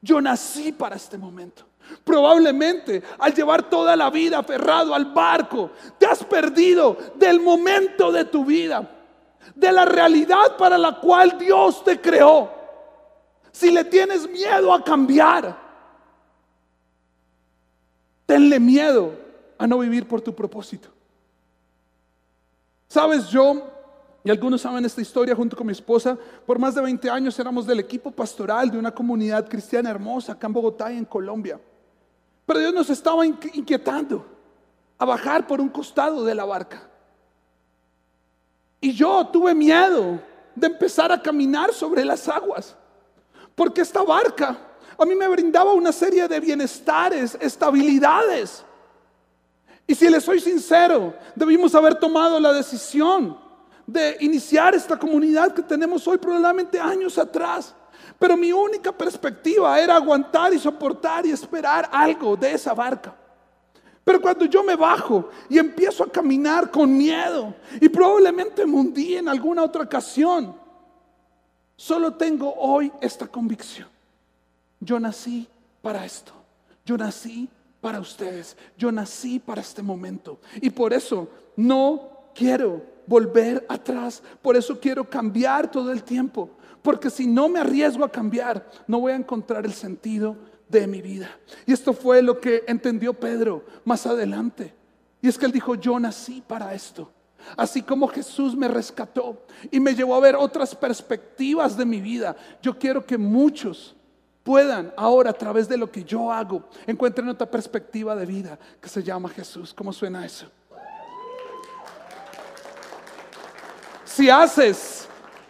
Yo 0.00 0.20
nací 0.20 0.72
para 0.72 0.96
este 0.96 1.18
momento. 1.18 1.64
Probablemente 2.04 3.02
al 3.18 3.34
llevar 3.34 3.68
toda 3.68 3.96
la 3.96 4.10
vida 4.10 4.38
aferrado 4.38 4.94
al 4.94 5.06
barco, 5.06 5.70
te 5.98 6.06
has 6.06 6.22
perdido 6.22 6.96
del 7.14 7.40
momento 7.40 8.12
de 8.12 8.24
tu 8.26 8.44
vida, 8.44 8.88
de 9.54 9.72
la 9.72 9.84
realidad 9.84 10.56
para 10.58 10.76
la 10.76 11.00
cual 11.00 11.38
Dios 11.38 11.82
te 11.82 12.00
creó. 12.00 12.52
Si 13.50 13.70
le 13.70 13.84
tienes 13.84 14.28
miedo 14.28 14.72
a 14.72 14.84
cambiar, 14.84 15.56
tenle 18.26 18.60
miedo 18.60 19.14
a 19.56 19.66
no 19.66 19.78
vivir 19.78 20.06
por 20.06 20.20
tu 20.20 20.34
propósito. 20.34 20.88
Sabes, 22.88 23.28
yo 23.28 23.77
y 24.28 24.30
algunos 24.30 24.60
saben 24.60 24.84
esta 24.84 25.00
historia 25.00 25.34
junto 25.34 25.56
con 25.56 25.66
mi 25.66 25.72
esposa. 25.72 26.14
Por 26.44 26.58
más 26.58 26.74
de 26.74 26.82
20 26.82 27.08
años 27.08 27.38
éramos 27.38 27.66
del 27.66 27.80
equipo 27.80 28.10
pastoral 28.10 28.70
de 28.70 28.76
una 28.76 28.94
comunidad 28.94 29.48
cristiana 29.48 29.88
hermosa 29.88 30.32
acá 30.32 30.48
en 30.48 30.52
Bogotá 30.52 30.92
y 30.92 30.98
en 30.98 31.06
Colombia. 31.06 31.58
Pero 32.44 32.58
Dios 32.58 32.74
nos 32.74 32.90
estaba 32.90 33.24
inquietando 33.24 34.26
a 34.98 35.06
bajar 35.06 35.46
por 35.46 35.62
un 35.62 35.70
costado 35.70 36.26
de 36.26 36.34
la 36.34 36.44
barca. 36.44 36.90
Y 38.82 38.92
yo 38.92 39.26
tuve 39.28 39.54
miedo 39.54 40.20
de 40.54 40.66
empezar 40.66 41.10
a 41.10 41.22
caminar 41.22 41.72
sobre 41.72 42.04
las 42.04 42.28
aguas. 42.28 42.76
Porque 43.54 43.80
esta 43.80 44.02
barca 44.02 44.58
a 44.98 45.06
mí 45.06 45.14
me 45.14 45.26
brindaba 45.26 45.72
una 45.72 45.90
serie 45.90 46.28
de 46.28 46.38
bienestares, 46.38 47.34
estabilidades. 47.40 48.62
Y 49.86 49.94
si 49.94 50.10
le 50.10 50.20
soy 50.20 50.38
sincero, 50.38 51.14
debimos 51.34 51.74
haber 51.74 51.94
tomado 51.94 52.38
la 52.38 52.52
decisión 52.52 53.47
de 53.88 54.18
iniciar 54.20 54.74
esta 54.74 54.98
comunidad 54.98 55.54
que 55.54 55.62
tenemos 55.62 56.06
hoy 56.06 56.18
probablemente 56.18 56.78
años 56.78 57.16
atrás. 57.16 57.74
Pero 58.18 58.36
mi 58.36 58.52
única 58.52 58.92
perspectiva 58.92 59.80
era 59.80 59.96
aguantar 59.96 60.52
y 60.52 60.58
soportar 60.58 61.24
y 61.24 61.30
esperar 61.30 61.88
algo 61.90 62.36
de 62.36 62.52
esa 62.52 62.74
barca. 62.74 63.16
Pero 64.04 64.20
cuando 64.20 64.44
yo 64.44 64.62
me 64.62 64.76
bajo 64.76 65.30
y 65.48 65.58
empiezo 65.58 66.04
a 66.04 66.12
caminar 66.12 66.70
con 66.70 66.94
miedo 66.98 67.54
y 67.80 67.88
probablemente 67.88 68.66
me 68.66 68.74
hundí 68.74 69.16
en 69.16 69.26
alguna 69.26 69.62
otra 69.62 69.84
ocasión, 69.84 70.54
solo 71.74 72.12
tengo 72.12 72.54
hoy 72.58 72.92
esta 73.00 73.26
convicción. 73.26 73.88
Yo 74.80 75.00
nací 75.00 75.48
para 75.80 76.04
esto. 76.04 76.32
Yo 76.84 76.98
nací 76.98 77.48
para 77.80 78.00
ustedes. 78.00 78.54
Yo 78.76 78.92
nací 78.92 79.38
para 79.38 79.62
este 79.62 79.82
momento. 79.82 80.40
Y 80.56 80.68
por 80.68 80.92
eso 80.92 81.28
no 81.56 82.10
quiero 82.34 82.97
volver 83.08 83.64
atrás. 83.68 84.22
Por 84.42 84.56
eso 84.56 84.78
quiero 84.78 85.08
cambiar 85.08 85.70
todo 85.70 85.90
el 85.90 86.02
tiempo. 86.02 86.50
Porque 86.82 87.10
si 87.10 87.26
no 87.26 87.48
me 87.48 87.58
arriesgo 87.58 88.04
a 88.04 88.12
cambiar, 88.12 88.70
no 88.86 89.00
voy 89.00 89.12
a 89.12 89.16
encontrar 89.16 89.64
el 89.64 89.72
sentido 89.72 90.36
de 90.68 90.86
mi 90.86 91.00
vida. 91.00 91.30
Y 91.66 91.72
esto 91.72 91.92
fue 91.92 92.22
lo 92.22 92.38
que 92.38 92.64
entendió 92.68 93.14
Pedro 93.14 93.64
más 93.84 94.06
adelante. 94.06 94.74
Y 95.20 95.28
es 95.28 95.36
que 95.36 95.46
él 95.46 95.52
dijo, 95.52 95.74
yo 95.74 95.98
nací 95.98 96.42
para 96.46 96.74
esto. 96.74 97.10
Así 97.56 97.82
como 97.82 98.06
Jesús 98.08 98.54
me 98.54 98.68
rescató 98.68 99.44
y 99.70 99.80
me 99.80 99.94
llevó 99.94 100.14
a 100.14 100.20
ver 100.20 100.36
otras 100.36 100.74
perspectivas 100.74 101.76
de 101.76 101.86
mi 101.86 102.00
vida, 102.00 102.36
yo 102.60 102.78
quiero 102.78 103.06
que 103.06 103.16
muchos 103.16 103.96
puedan 104.42 104.92
ahora 104.96 105.30
a 105.30 105.34
través 105.34 105.68
de 105.68 105.76
lo 105.76 105.90
que 105.90 106.04
yo 106.04 106.32
hago 106.32 106.64
encuentren 106.86 107.28
otra 107.28 107.50
perspectiva 107.50 108.14
de 108.16 108.26
vida 108.26 108.58
que 108.80 108.88
se 108.88 109.02
llama 109.02 109.28
Jesús. 109.28 109.72
¿Cómo 109.74 109.92
suena 109.92 110.24
eso? 110.24 110.50
Si 114.18 114.28
haces 114.28 115.08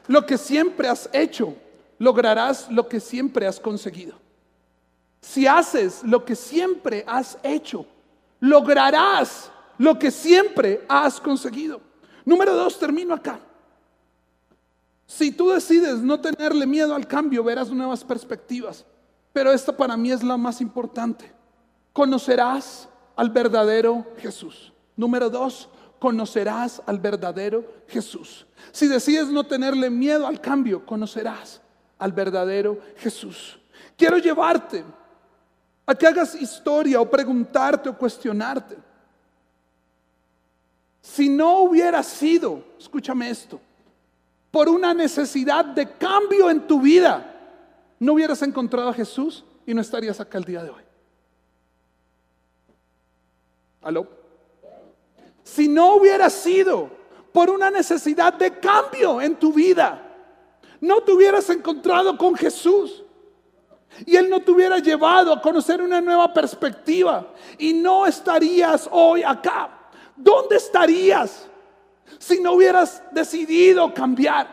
lo 0.09 0.27
que 0.27 0.37
siempre 0.37 0.89
has 0.89 1.09
hecho, 1.15 1.57
lograrás 1.99 2.71
lo 2.71 2.87
que 2.87 3.01
siempre 3.01 3.47
has 3.47 3.59
conseguido. 3.59 4.15
Si 5.23 5.47
haces 5.47 6.03
lo 6.05 6.23
que 6.23 6.37
siempre 6.37 7.03
has 7.09 7.39
hecho, 7.43 7.87
lograrás 8.41 9.51
lo 9.79 9.99
que 9.99 10.11
siempre 10.11 10.85
has 10.87 11.19
conseguido. 11.19 11.81
Número 12.27 12.55
dos, 12.55 12.79
termino 12.79 13.15
acá. 13.15 13.41
Si 15.07 15.33
tú 15.33 15.49
decides 15.49 16.01
no 16.01 16.21
tenerle 16.21 16.67
miedo 16.67 16.95
al 16.95 17.07
cambio, 17.07 17.43
verás 17.43 17.71
nuevas 17.71 18.05
perspectivas. 18.05 18.85
Pero 19.33 19.51
esta 19.51 19.75
para 19.75 19.97
mí 19.97 20.13
es 20.13 20.23
la 20.23 20.37
más 20.37 20.61
importante. 20.61 21.33
Conocerás 21.95 22.87
al 23.17 23.31
verdadero 23.31 24.05
Jesús. 24.19 24.75
Número 24.95 25.31
dos, 25.31 25.71
conocerás 25.99 26.83
al 26.87 26.99
verdadero 26.99 27.65
Jesús. 27.89 28.47
Si 28.73 28.87
decides 28.87 29.29
no 29.29 29.45
tenerle 29.45 29.91
miedo 29.91 30.27
al 30.27 30.41
cambio, 30.41 30.85
conocerás 30.85 31.61
al 31.99 32.13
verdadero 32.13 32.79
Jesús. 32.97 33.59
Quiero 33.97 34.19
llevarte 34.19 34.85
a 35.87 35.95
que 35.95 36.07
hagas 36.07 36.35
historia 36.35 37.01
o 37.01 37.11
preguntarte 37.11 37.89
o 37.89 37.97
cuestionarte. 37.97 38.77
Si 41.01 41.29
no 41.29 41.61
hubiera 41.61 42.03
sido, 42.03 42.63
escúchame 42.79 43.31
esto, 43.31 43.61
por 44.51 44.69
una 44.69 44.95
necesidad 44.95 45.65
de 45.65 45.91
cambio 45.93 46.51
en 46.51 46.67
tu 46.67 46.81
vida, 46.81 47.35
no 47.99 48.13
hubieras 48.15 48.43
encontrado 48.43 48.89
a 48.91 48.95
Jesús 48.95 49.45
y 49.67 49.75
no 49.75 49.81
estarías 49.81 50.21
acá 50.21 50.39
el 50.39 50.45
día 50.45 50.63
de 50.63 50.71
hoy. 50.71 50.83
¿Aló? 53.83 54.18
Si 55.55 55.67
no 55.67 55.95
hubiera 55.95 56.29
sido 56.29 56.91
por 57.33 57.49
una 57.49 57.71
necesidad 57.71 58.35
de 58.35 58.59
cambio 58.59 59.21
en 59.21 59.37
tu 59.37 59.53
vida, 59.53 60.05
no 60.81 61.01
te 61.01 61.13
hubieras 61.13 61.49
encontrado 61.49 62.17
con 62.19 62.35
Jesús. 62.35 63.03
y 64.05 64.15
Él 64.17 64.29
no 64.29 64.41
te 64.41 64.51
hubiera 64.51 64.79
llevado 64.79 65.33
a 65.33 65.41
conocer 65.41 65.81
una 65.81 66.01
nueva 66.01 66.33
perspectiva 66.35 67.33
y 67.57 67.73
no 67.73 68.07
estarías 68.07 68.89
hoy 68.93 69.23
acá. 69.23 69.71
¿Dónde 70.15 70.57
estarías 70.57 71.49
si 72.19 72.41
no 72.41 72.53
hubieras 72.53 73.03
decidido 73.11 73.93
cambiar? 73.95 74.47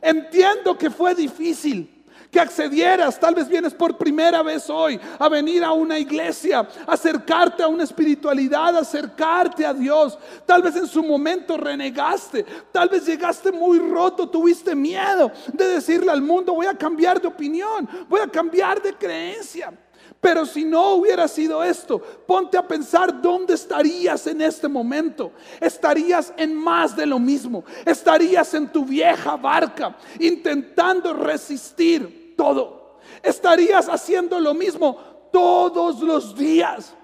Entiendo 0.00 0.76
que 0.78 0.88
fue 0.90 1.14
difícil 1.14 1.93
que 2.34 2.40
accedieras, 2.40 3.20
tal 3.20 3.32
vez 3.32 3.48
vienes 3.48 3.72
por 3.72 3.96
primera 3.96 4.42
vez 4.42 4.68
hoy 4.68 4.98
a 5.20 5.28
venir 5.28 5.62
a 5.62 5.70
una 5.70 6.00
iglesia, 6.00 6.68
acercarte 6.84 7.62
a 7.62 7.68
una 7.68 7.84
espiritualidad, 7.84 8.76
acercarte 8.76 9.64
a 9.64 9.72
Dios. 9.72 10.18
Tal 10.44 10.60
vez 10.60 10.74
en 10.74 10.88
su 10.88 11.04
momento 11.04 11.56
renegaste, 11.56 12.44
tal 12.72 12.88
vez 12.88 13.06
llegaste 13.06 13.52
muy 13.52 13.78
roto, 13.78 14.28
tuviste 14.28 14.74
miedo 14.74 15.30
de 15.52 15.68
decirle 15.68 16.10
al 16.10 16.22
mundo, 16.22 16.54
voy 16.54 16.66
a 16.66 16.74
cambiar 16.76 17.22
de 17.22 17.28
opinión, 17.28 17.88
voy 18.08 18.20
a 18.20 18.26
cambiar 18.26 18.82
de 18.82 18.94
creencia. 18.94 19.72
Pero 20.20 20.44
si 20.44 20.64
no 20.64 20.94
hubiera 20.94 21.28
sido 21.28 21.62
esto, 21.62 22.00
ponte 22.00 22.58
a 22.58 22.66
pensar 22.66 23.22
dónde 23.22 23.54
estarías 23.54 24.26
en 24.26 24.40
este 24.40 24.66
momento. 24.66 25.30
Estarías 25.60 26.32
en 26.36 26.52
más 26.52 26.96
de 26.96 27.06
lo 27.06 27.20
mismo. 27.20 27.62
Estarías 27.84 28.54
en 28.54 28.72
tu 28.72 28.84
vieja 28.84 29.36
barca 29.36 29.96
intentando 30.18 31.12
resistir 31.12 32.23
todo. 32.36 32.98
Estarías 33.22 33.88
haciendo 33.88 34.40
lo 34.40 34.54
mismo 34.54 34.96
todos 35.32 36.00
los 36.00 36.36
días. 36.36 36.94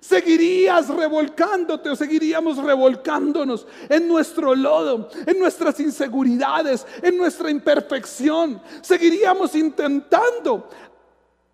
Seguirías 0.00 0.88
revolcándote 0.88 1.88
o 1.88 1.96
seguiríamos 1.96 2.58
revolcándonos 2.58 3.66
en 3.88 4.06
nuestro 4.06 4.54
lodo, 4.54 5.08
en 5.26 5.38
nuestras 5.38 5.80
inseguridades, 5.80 6.86
en 7.02 7.16
nuestra 7.16 7.50
imperfección. 7.50 8.60
Seguiríamos 8.82 9.54
intentando 9.54 10.68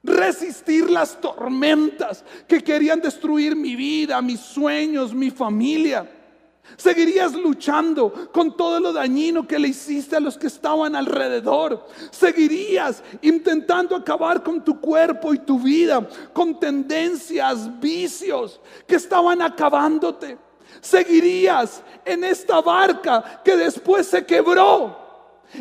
resistir 0.03 0.91
las 0.91 1.21
tormentas 1.21 2.25
que 2.49 2.63
querían 2.63 3.01
destruir 3.01 3.55
mi 3.55 3.77
vida, 3.77 4.21
mis 4.21 4.41
sueños, 4.41 5.15
mi 5.15 5.31
familia. 5.31 6.20
Seguirías 6.77 7.35
luchando 7.35 8.31
con 8.33 8.57
todo 8.57 8.81
lo 8.81 8.93
dañino 8.93 9.47
que 9.47 9.59
le 9.59 9.69
hiciste 9.69 10.17
a 10.17 10.21
los 10.21 10.39
que 10.39 10.47
estaban 10.47 10.97
alrededor. 10.97 11.87
Seguirías 12.11 13.03
intentando 13.23 13.95
acabar 13.95 14.43
con 14.43 14.65
tu 14.65 14.81
cuerpo 14.81 15.35
y 15.35 15.39
tu 15.39 15.59
vida, 15.59 16.07
con 16.33 16.59
tendencias, 16.59 17.81
vicios 17.81 18.61
que 18.87 18.97
estaban 18.97 19.43
acabándote. 19.43 20.39
Seguirías 20.81 21.83
en 22.05 22.25
esta 22.25 22.61
barca 22.61 23.43
que 23.45 23.57
después 23.57 24.07
se 24.07 24.25
quebró 24.25 24.97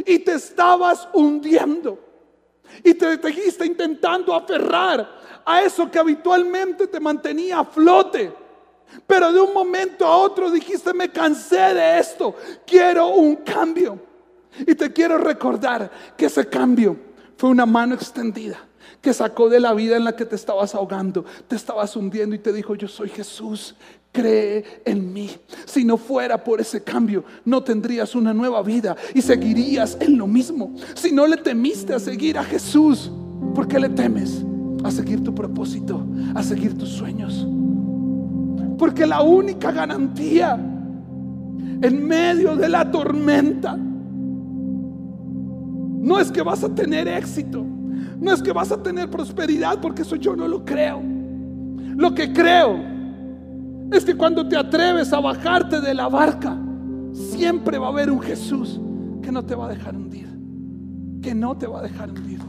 y 0.05 0.19
te 0.19 0.33
estabas 0.33 1.07
hundiendo. 1.13 1.99
Y 2.83 2.93
te 2.93 3.19
seguiste 3.19 3.65
intentando 3.65 4.33
aferrar 4.33 5.19
a 5.43 5.61
eso 5.61 5.89
que 5.89 5.99
habitualmente 5.99 6.87
te 6.87 6.99
mantenía 6.99 7.59
a 7.59 7.65
flote. 7.65 8.33
Pero 9.05 9.31
de 9.31 9.39
un 9.39 9.53
momento 9.53 10.05
a 10.05 10.17
otro 10.17 10.51
dijiste, 10.51 10.93
me 10.93 11.09
cansé 11.09 11.73
de 11.73 11.99
esto, 11.99 12.35
quiero 12.65 13.09
un 13.09 13.37
cambio. 13.37 13.99
Y 14.59 14.75
te 14.75 14.91
quiero 14.91 15.17
recordar 15.17 15.91
que 16.17 16.25
ese 16.25 16.47
cambio 16.47 16.97
fue 17.37 17.49
una 17.49 17.65
mano 17.65 17.95
extendida 17.95 18.59
que 19.01 19.13
sacó 19.13 19.49
de 19.49 19.59
la 19.59 19.73
vida 19.73 19.95
en 19.95 20.03
la 20.03 20.15
que 20.15 20.25
te 20.25 20.35
estabas 20.35 20.75
ahogando, 20.75 21.23
te 21.47 21.55
estabas 21.55 21.95
hundiendo 21.95 22.35
y 22.35 22.39
te 22.39 22.51
dijo, 22.51 22.75
yo 22.75 22.87
soy 22.87 23.09
Jesús, 23.09 23.75
cree 24.11 24.81
en 24.85 25.13
mí. 25.13 25.29
Si 25.65 25.83
no 25.83 25.97
fuera 25.97 26.43
por 26.43 26.59
ese 26.59 26.83
cambio, 26.83 27.23
no 27.45 27.63
tendrías 27.63 28.15
una 28.15 28.33
nueva 28.33 28.61
vida 28.61 28.95
y 29.13 29.21
seguirías 29.21 29.97
en 29.99 30.17
lo 30.17 30.27
mismo. 30.27 30.75
Si 30.95 31.11
no 31.11 31.27
le 31.27 31.37
temiste 31.37 31.93
a 31.93 31.99
seguir 31.99 32.37
a 32.37 32.43
Jesús, 32.43 33.11
¿por 33.55 33.67
qué 33.67 33.79
le 33.79 33.89
temes? 33.89 34.43
A 34.83 34.91
seguir 34.91 35.23
tu 35.23 35.33
propósito, 35.33 36.05
a 36.35 36.43
seguir 36.43 36.77
tus 36.77 36.89
sueños. 36.89 37.47
Porque 38.79 39.05
la 39.05 39.21
única 39.21 39.71
garantía 39.71 40.55
en 40.55 42.07
medio 42.07 42.55
de 42.55 42.69
la 42.69 42.89
tormenta 42.89 43.77
no 45.99 46.17
es 46.17 46.31
que 46.31 46.41
vas 46.41 46.63
a 46.63 46.73
tener 46.73 47.09
éxito, 47.09 47.63
no 48.19 48.31
es 48.31 48.41
que 48.41 48.53
vas 48.53 48.71
a 48.71 48.81
tener 48.81 49.09
prosperidad, 49.09 49.79
porque 49.81 50.03
eso 50.03 50.15
yo 50.15 50.33
no 50.35 50.47
lo 50.47 50.63
creo. 50.63 51.01
Lo 51.95 52.15
que 52.15 52.31
creo 52.31 52.79
es 53.91 54.05
que 54.05 54.15
cuando 54.15 54.47
te 54.47 54.55
atreves 54.55 55.11
a 55.11 55.19
bajarte 55.19 55.81
de 55.81 55.93
la 55.93 56.07
barca, 56.07 56.57
siempre 57.11 57.77
va 57.77 57.87
a 57.87 57.89
haber 57.89 58.09
un 58.09 58.21
Jesús 58.21 58.79
que 59.21 59.31
no 59.31 59.43
te 59.43 59.55
va 59.55 59.65
a 59.65 59.69
dejar 59.69 59.95
hundir. 59.95 60.29
Que 61.21 61.35
no 61.35 61.57
te 61.57 61.67
va 61.67 61.79
a 61.79 61.83
dejar 61.83 62.11
hundir. 62.11 62.39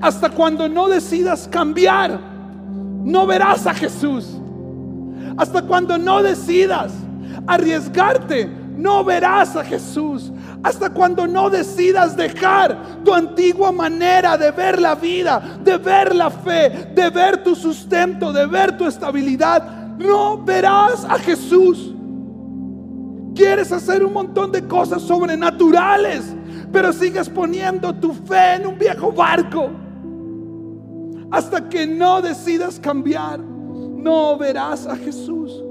Hasta 0.00 0.30
cuando 0.30 0.68
no 0.68 0.88
decidas 0.88 1.48
cambiar, 1.50 2.18
no 3.04 3.26
verás 3.26 3.66
a 3.66 3.74
Jesús. 3.74 4.38
Hasta 5.36 5.62
cuando 5.62 5.98
no 5.98 6.22
decidas 6.22 6.92
arriesgarte, 7.46 8.48
no 8.76 9.04
verás 9.04 9.56
a 9.56 9.64
Jesús. 9.64 10.32
Hasta 10.62 10.90
cuando 10.90 11.26
no 11.26 11.50
decidas 11.50 12.16
dejar 12.16 13.02
tu 13.04 13.14
antigua 13.14 13.72
manera 13.72 14.36
de 14.36 14.50
ver 14.50 14.80
la 14.80 14.94
vida, 14.94 15.58
de 15.62 15.76
ver 15.78 16.14
la 16.14 16.30
fe, 16.30 16.90
de 16.94 17.10
ver 17.10 17.42
tu 17.42 17.54
sustento, 17.54 18.32
de 18.32 18.46
ver 18.46 18.76
tu 18.76 18.86
estabilidad, 18.86 19.96
no 19.98 20.42
verás 20.42 21.04
a 21.04 21.18
Jesús. 21.18 21.94
Quieres 23.34 23.72
hacer 23.72 24.04
un 24.04 24.12
montón 24.12 24.52
de 24.52 24.66
cosas 24.66 25.02
sobrenaturales, 25.02 26.34
pero 26.72 26.92
sigues 26.92 27.28
poniendo 27.28 27.94
tu 27.94 28.12
fe 28.12 28.54
en 28.56 28.66
un 28.66 28.78
viejo 28.78 29.12
barco. 29.12 29.70
Hasta 31.30 31.68
que 31.68 31.86
no 31.86 32.20
decidas 32.20 32.80
cambiar, 32.80 33.38
no 33.38 34.36
verás 34.36 34.86
a 34.86 34.96
Jesús. 34.96 35.62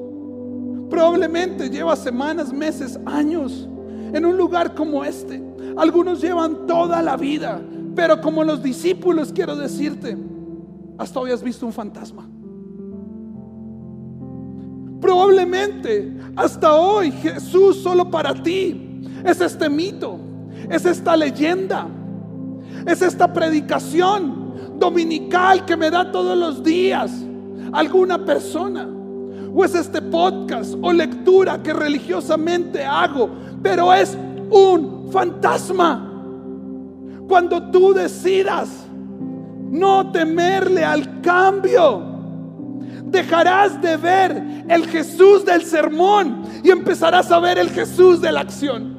Probablemente 0.90 1.70
lleva 1.70 1.96
semanas, 1.96 2.54
meses, 2.54 3.00
años 3.06 3.68
en 4.14 4.26
un 4.26 4.38
lugar 4.38 4.74
como 4.74 5.04
este. 5.04 5.44
Algunos 5.78 6.22
llevan 6.22 6.66
toda 6.66 7.02
la 7.02 7.18
vida, 7.18 7.62
pero 7.96 8.22
como 8.22 8.44
los 8.44 8.64
discípulos 8.64 9.32
quiero 9.34 9.56
decirte, 9.56 10.18
hasta 10.98 11.20
hoy 11.20 11.32
has 11.32 11.44
visto 11.44 11.66
un 11.66 11.74
fantasma. 11.74 12.28
Probablemente 15.02 16.14
hasta 16.36 16.74
hoy 16.76 17.12
Jesús 17.12 17.78
solo 17.78 18.10
para 18.10 18.34
ti 18.34 19.02
es 19.26 19.42
este 19.42 19.70
mito, 19.70 20.20
es 20.70 20.86
esta 20.86 21.16
leyenda, 21.16 21.88
es 22.86 23.02
esta 23.02 23.32
predicación 23.32 24.39
dominical 24.80 25.66
que 25.66 25.78
me 25.78 25.92
da 25.92 26.12
todos 26.12 26.38
los 26.38 26.64
días 26.64 27.12
alguna 27.72 28.24
persona 28.26 28.88
o 29.54 29.66
es 29.66 29.76
este 29.76 30.02
podcast 30.02 30.76
o 30.82 30.94
lectura 30.94 31.62
que 31.62 31.74
religiosamente 31.74 32.86
hago, 32.86 33.30
pero 33.62 33.94
es 33.94 34.18
un 34.50 35.10
fantasma. 35.12 36.06
Cuando 37.28 37.70
tú 37.72 37.94
decidas 37.94 38.70
no 39.70 40.12
temerle 40.12 40.84
al 40.84 41.22
cambio, 41.22 42.04
dejarás 43.06 43.82
de 43.82 43.98
ver 43.98 44.66
el 44.68 44.88
Jesús 44.88 45.46
del 45.46 45.64
sermón 45.64 46.44
y 46.64 46.70
empezarás 46.70 47.32
a 47.32 47.40
ver 47.40 47.58
el 47.58 47.70
Jesús 47.70 48.22
de 48.22 48.32
la 48.32 48.42
acción. 48.42 48.99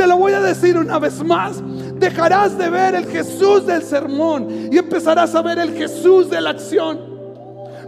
Te 0.00 0.06
lo 0.06 0.16
voy 0.16 0.32
a 0.32 0.40
decir 0.40 0.78
una 0.78 0.98
vez 0.98 1.22
más. 1.22 1.62
Dejarás 1.96 2.56
de 2.56 2.70
ver 2.70 2.94
el 2.94 3.04
Jesús 3.04 3.66
del 3.66 3.82
sermón 3.82 4.48
y 4.72 4.78
empezarás 4.78 5.34
a 5.34 5.42
ver 5.42 5.58
el 5.58 5.74
Jesús 5.74 6.30
de 6.30 6.40
la 6.40 6.48
acción. 6.48 6.98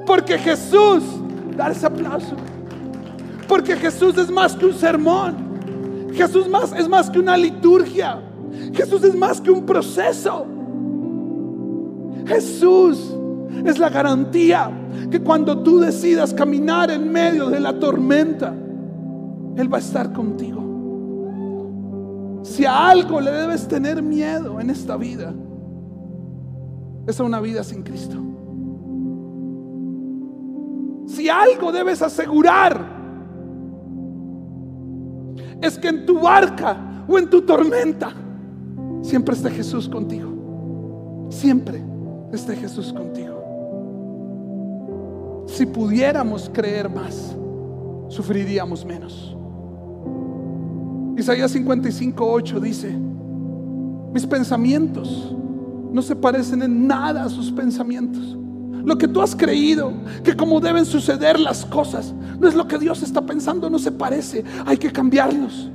Porque 0.05 0.37
Jesús 0.37 1.03
Dar 1.57 1.73
ese 1.73 1.87
aplauso. 1.87 2.37
Porque 3.49 3.77
Jesús 3.77 4.19
es 4.19 4.31
más 4.31 4.55
que 4.55 4.67
un 4.67 4.75
sermón. 4.75 6.11
Jesús 6.13 6.47
más, 6.51 6.75
es 6.75 6.87
más 6.87 7.09
que 7.09 7.19
una 7.19 7.35
liturgia. 7.35 8.21
Jesús 8.75 9.03
es 9.05 9.15
más 9.15 9.41
que 9.41 9.51
un 9.51 9.65
proceso. 9.65 10.45
Jesús 12.27 13.11
es 13.65 13.79
la 13.79 13.89
garantía 13.89 14.71
que 15.11 15.19
cuando 15.19 15.63
tú 15.63 15.81
decidas 15.81 16.35
caminar 16.35 16.91
en 16.91 17.11
medio 17.11 17.49
de 17.49 17.59
la 17.59 17.73
tormenta, 17.79 18.55
Él 19.57 19.73
va 19.73 19.79
a 19.79 19.81
estar 19.81 20.13
contigo. 20.13 20.72
Si 22.43 22.65
a 22.65 22.89
algo 22.89 23.21
le 23.21 23.31
debes 23.31 23.69
tener 23.69 24.03
miedo 24.03 24.61
en 24.61 24.71
esta 24.71 24.97
vida, 24.97 25.33
es 27.07 27.19
a 27.19 27.25
una 27.25 27.41
vida 27.41 27.65
sin 27.65 27.83
Cristo 27.83 28.23
si 31.13 31.29
algo 31.29 31.71
debes 31.71 32.01
asegurar, 32.01 32.85
es 35.61 35.79
que 35.79 35.89
en 35.89 36.07
tu 36.07 36.21
barca 36.21 37.05
o 37.07 37.19
en 37.19 37.29
tu 37.29 37.43
tormenta 37.43 38.13
siempre 39.03 39.35
esté 39.35 39.51
Jesús 39.51 39.89
contigo. 39.89 41.29
Siempre 41.29 41.83
esté 42.33 42.57
Jesús 42.57 42.93
contigo. 42.93 43.33
Si 45.47 45.67
pudiéramos 45.67 46.51
creer 46.53 46.89
más, 46.89 47.37
sufriríamos 48.09 48.85
menos. 48.85 49.37
Isaías 51.23 51.53
55, 51.53 52.33
8 52.33 52.59
dice, 52.59 52.99
mis 54.13 54.27
pensamientos 54.27 55.33
no 55.93 56.03
se 56.03 56.17
parecen 56.17 56.63
en 56.63 56.89
nada 56.89 57.23
a 57.23 57.29
sus 57.29 57.53
pensamientos. 57.53 58.37
Lo 58.85 58.99
que 58.99 59.07
tú 59.07 59.23
has 59.23 59.37
creído, 59.37 59.93
que 60.25 60.37
como 60.37 60.59
deben 60.59 60.85
suceder 60.85 61.39
las 61.39 61.65
cosas, 61.65 62.13
no 62.41 62.49
es 62.49 62.57
lo 62.57 62.67
que 62.67 62.77
Dios 62.77 63.05
está 63.05 63.25
pensando, 63.25 63.71
no 63.71 63.79
se 63.79 63.93
parece, 63.93 64.43
hay 64.67 64.77
que 64.77 64.91
cambiarlos. 64.91 65.71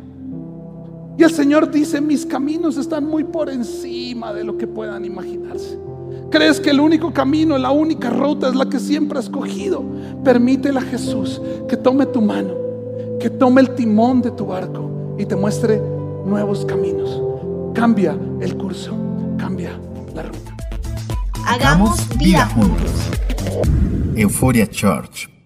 Y 1.18 1.24
el 1.24 1.32
Señor 1.32 1.72
dice, 1.72 2.02
mis 2.02 2.26
caminos 2.26 2.76
están 2.76 3.06
muy 3.06 3.24
por 3.24 3.50
encima 3.50 4.34
de 4.34 4.44
lo 4.44 4.58
que 4.58 4.68
puedan 4.68 5.06
imaginarse. 5.06 5.80
¿Crees 6.30 6.60
que 6.60 6.72
el 6.72 6.82
único 6.82 7.14
camino, 7.14 7.58
la 7.58 7.72
única 7.72 8.10
ruta 8.10 8.50
es 8.50 8.56
la 8.56 8.68
que 8.68 8.82
siempre 8.82 9.18
has 9.18 9.26
escogido? 9.26 9.82
Permítele 10.26 10.80
a 10.80 10.82
Jesús 10.82 11.42
que 11.70 11.78
tome 11.78 12.06
tu 12.08 12.20
mano, 12.20 12.54
que 13.18 13.30
tome 13.30 13.62
el 13.62 13.76
timón 13.76 14.22
de 14.22 14.32
tu 14.32 14.48
barco 14.48 14.97
y 15.18 15.26
te 15.26 15.36
muestre 15.36 15.82
nuevos 16.26 16.66
caminos. 16.66 17.22
Cambia 17.74 18.18
el 18.42 18.58
curso, 18.58 18.96
cambia 19.38 19.80
la 20.14 20.24
ruta. 20.24 20.56
Hagamos 21.46 22.08
vida 22.18 22.46
juntos. 22.48 22.92
Euforia 24.16 24.68
Church 24.68 25.37